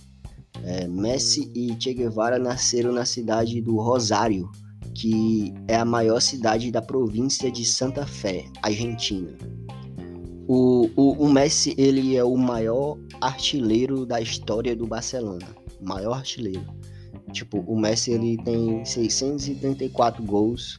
É, 0.62 0.86
Messi 0.86 1.50
e 1.54 1.74
Che 1.80 1.94
Guevara 1.94 2.38
nasceram 2.38 2.92
na 2.92 3.06
cidade 3.06 3.62
do 3.62 3.76
Rosário, 3.76 4.52
que 4.94 5.54
é 5.66 5.76
a 5.76 5.86
maior 5.86 6.20
cidade 6.20 6.70
da 6.70 6.82
província 6.82 7.50
de 7.50 7.64
Santa 7.64 8.06
Fé, 8.06 8.44
Argentina. 8.60 9.32
O, 10.46 10.90
o, 10.94 11.12
o, 11.24 11.32
Messi 11.32 11.74
ele 11.78 12.14
é 12.14 12.22
o 12.22 12.36
maior 12.36 12.98
artilheiro 13.22 14.04
da 14.04 14.20
história 14.20 14.76
do 14.76 14.86
Barcelona, 14.86 15.46
maior 15.80 16.18
artilheiro. 16.18 16.66
Tipo, 17.32 17.60
o 17.60 17.80
Messi 17.80 18.10
ele 18.10 18.36
tem 18.44 18.84
634 18.84 20.22
gols 20.22 20.78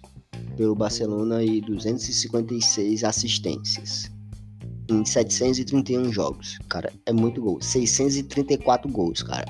pelo 0.55 0.75
Barcelona 0.75 1.43
e 1.43 1.59
256 1.59 3.03
assistências 3.03 4.14
em 4.89 5.03
731 5.05 6.11
jogos. 6.11 6.57
Cara, 6.69 6.91
é 7.05 7.13
muito 7.13 7.41
gol. 7.41 7.61
634 7.61 8.91
gols, 8.91 9.21
cara. 9.23 9.45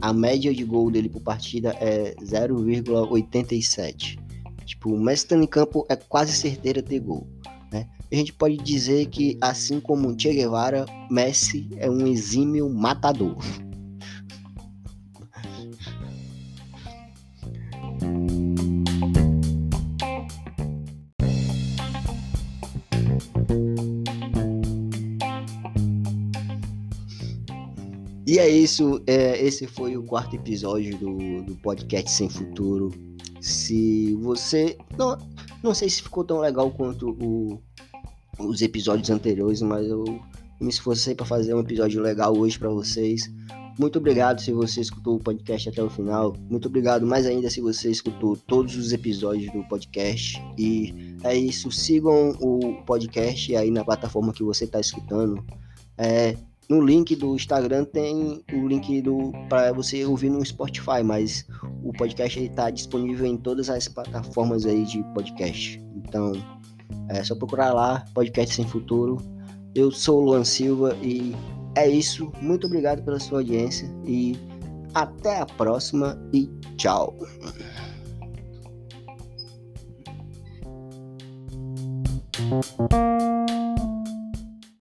A 0.00 0.12
média 0.12 0.52
de 0.52 0.64
gol 0.64 0.90
dele 0.90 1.08
por 1.08 1.22
partida 1.22 1.76
é 1.80 2.14
0,87. 2.22 4.18
Tipo, 4.64 4.92
o 4.94 5.00
Messi 5.00 5.24
estando 5.24 5.44
em 5.44 5.46
campo 5.46 5.86
é 5.88 5.96
quase 5.96 6.32
certeira 6.32 6.82
ter 6.82 6.98
gol. 7.00 7.26
Né? 7.72 7.88
A 8.10 8.14
gente 8.14 8.32
pode 8.32 8.56
dizer 8.56 9.06
que, 9.06 9.38
assim 9.40 9.80
como 9.80 10.08
o 10.08 10.18
Che 10.18 10.32
Guevara, 10.32 10.86
Messi 11.10 11.68
é 11.76 11.90
um 11.90 12.06
exímio 12.06 12.68
matador. 12.68 13.38
E 28.32 28.38
é 28.38 28.48
isso, 28.48 28.98
é, 29.06 29.44
esse 29.44 29.66
foi 29.66 29.94
o 29.94 30.02
quarto 30.04 30.34
episódio 30.34 30.96
do, 30.96 31.42
do 31.42 31.54
podcast 31.56 32.10
Sem 32.10 32.30
Futuro. 32.30 32.90
Se 33.42 34.14
você. 34.22 34.78
Não, 34.96 35.18
não 35.62 35.74
sei 35.74 35.90
se 35.90 36.00
ficou 36.00 36.24
tão 36.24 36.38
legal 36.38 36.70
quanto 36.70 37.10
o, 37.10 37.60
os 38.38 38.62
episódios 38.62 39.10
anteriores, 39.10 39.60
mas 39.60 39.86
eu 39.86 40.02
me 40.58 40.70
esforcei 40.70 41.14
para 41.14 41.26
fazer 41.26 41.52
um 41.52 41.60
episódio 41.60 42.00
legal 42.00 42.34
hoje 42.34 42.58
para 42.58 42.70
vocês. 42.70 43.30
Muito 43.78 43.98
obrigado 43.98 44.40
se 44.40 44.50
você 44.50 44.80
escutou 44.80 45.16
o 45.16 45.22
podcast 45.22 45.68
até 45.68 45.82
o 45.82 45.90
final. 45.90 46.34
Muito 46.48 46.68
obrigado 46.68 47.04
mais 47.04 47.26
ainda 47.26 47.50
se 47.50 47.60
você 47.60 47.90
escutou 47.90 48.34
todos 48.34 48.74
os 48.76 48.94
episódios 48.94 49.52
do 49.52 49.62
podcast. 49.64 50.42
E 50.56 51.18
é 51.22 51.36
isso. 51.36 51.70
Sigam 51.70 52.30
o 52.40 52.82
podcast 52.86 53.54
aí 53.54 53.70
na 53.70 53.84
plataforma 53.84 54.32
que 54.32 54.42
você 54.42 54.64
está 54.64 54.80
escutando. 54.80 55.44
É, 55.98 56.34
no 56.72 56.80
link 56.80 57.14
do 57.14 57.34
Instagram 57.34 57.84
tem 57.84 58.42
o 58.50 58.66
link 58.66 59.02
do 59.02 59.30
para 59.46 59.72
você 59.74 60.06
ouvir 60.06 60.30
no 60.30 60.42
Spotify, 60.42 61.02
mas 61.04 61.46
o 61.82 61.92
podcast 61.92 62.42
está 62.42 62.70
disponível 62.70 63.26
em 63.26 63.36
todas 63.36 63.68
as 63.68 63.88
plataformas 63.88 64.64
aí 64.64 64.82
de 64.84 65.02
podcast. 65.12 65.78
Então 65.96 66.32
é 67.10 67.22
só 67.22 67.34
procurar 67.34 67.74
lá, 67.74 68.02
podcast 68.14 68.54
sem 68.54 68.66
futuro. 68.66 69.18
Eu 69.74 69.90
sou 69.90 70.22
o 70.22 70.24
Luan 70.24 70.44
Silva 70.44 70.96
e 71.02 71.34
é 71.76 71.86
isso. 71.86 72.32
Muito 72.40 72.66
obrigado 72.66 73.04
pela 73.04 73.20
sua 73.20 73.40
audiência 73.40 73.94
e 74.06 74.34
até 74.94 75.40
a 75.40 75.46
próxima 75.46 76.18
e 76.32 76.48
tchau. 76.78 77.14
Música 82.50 83.61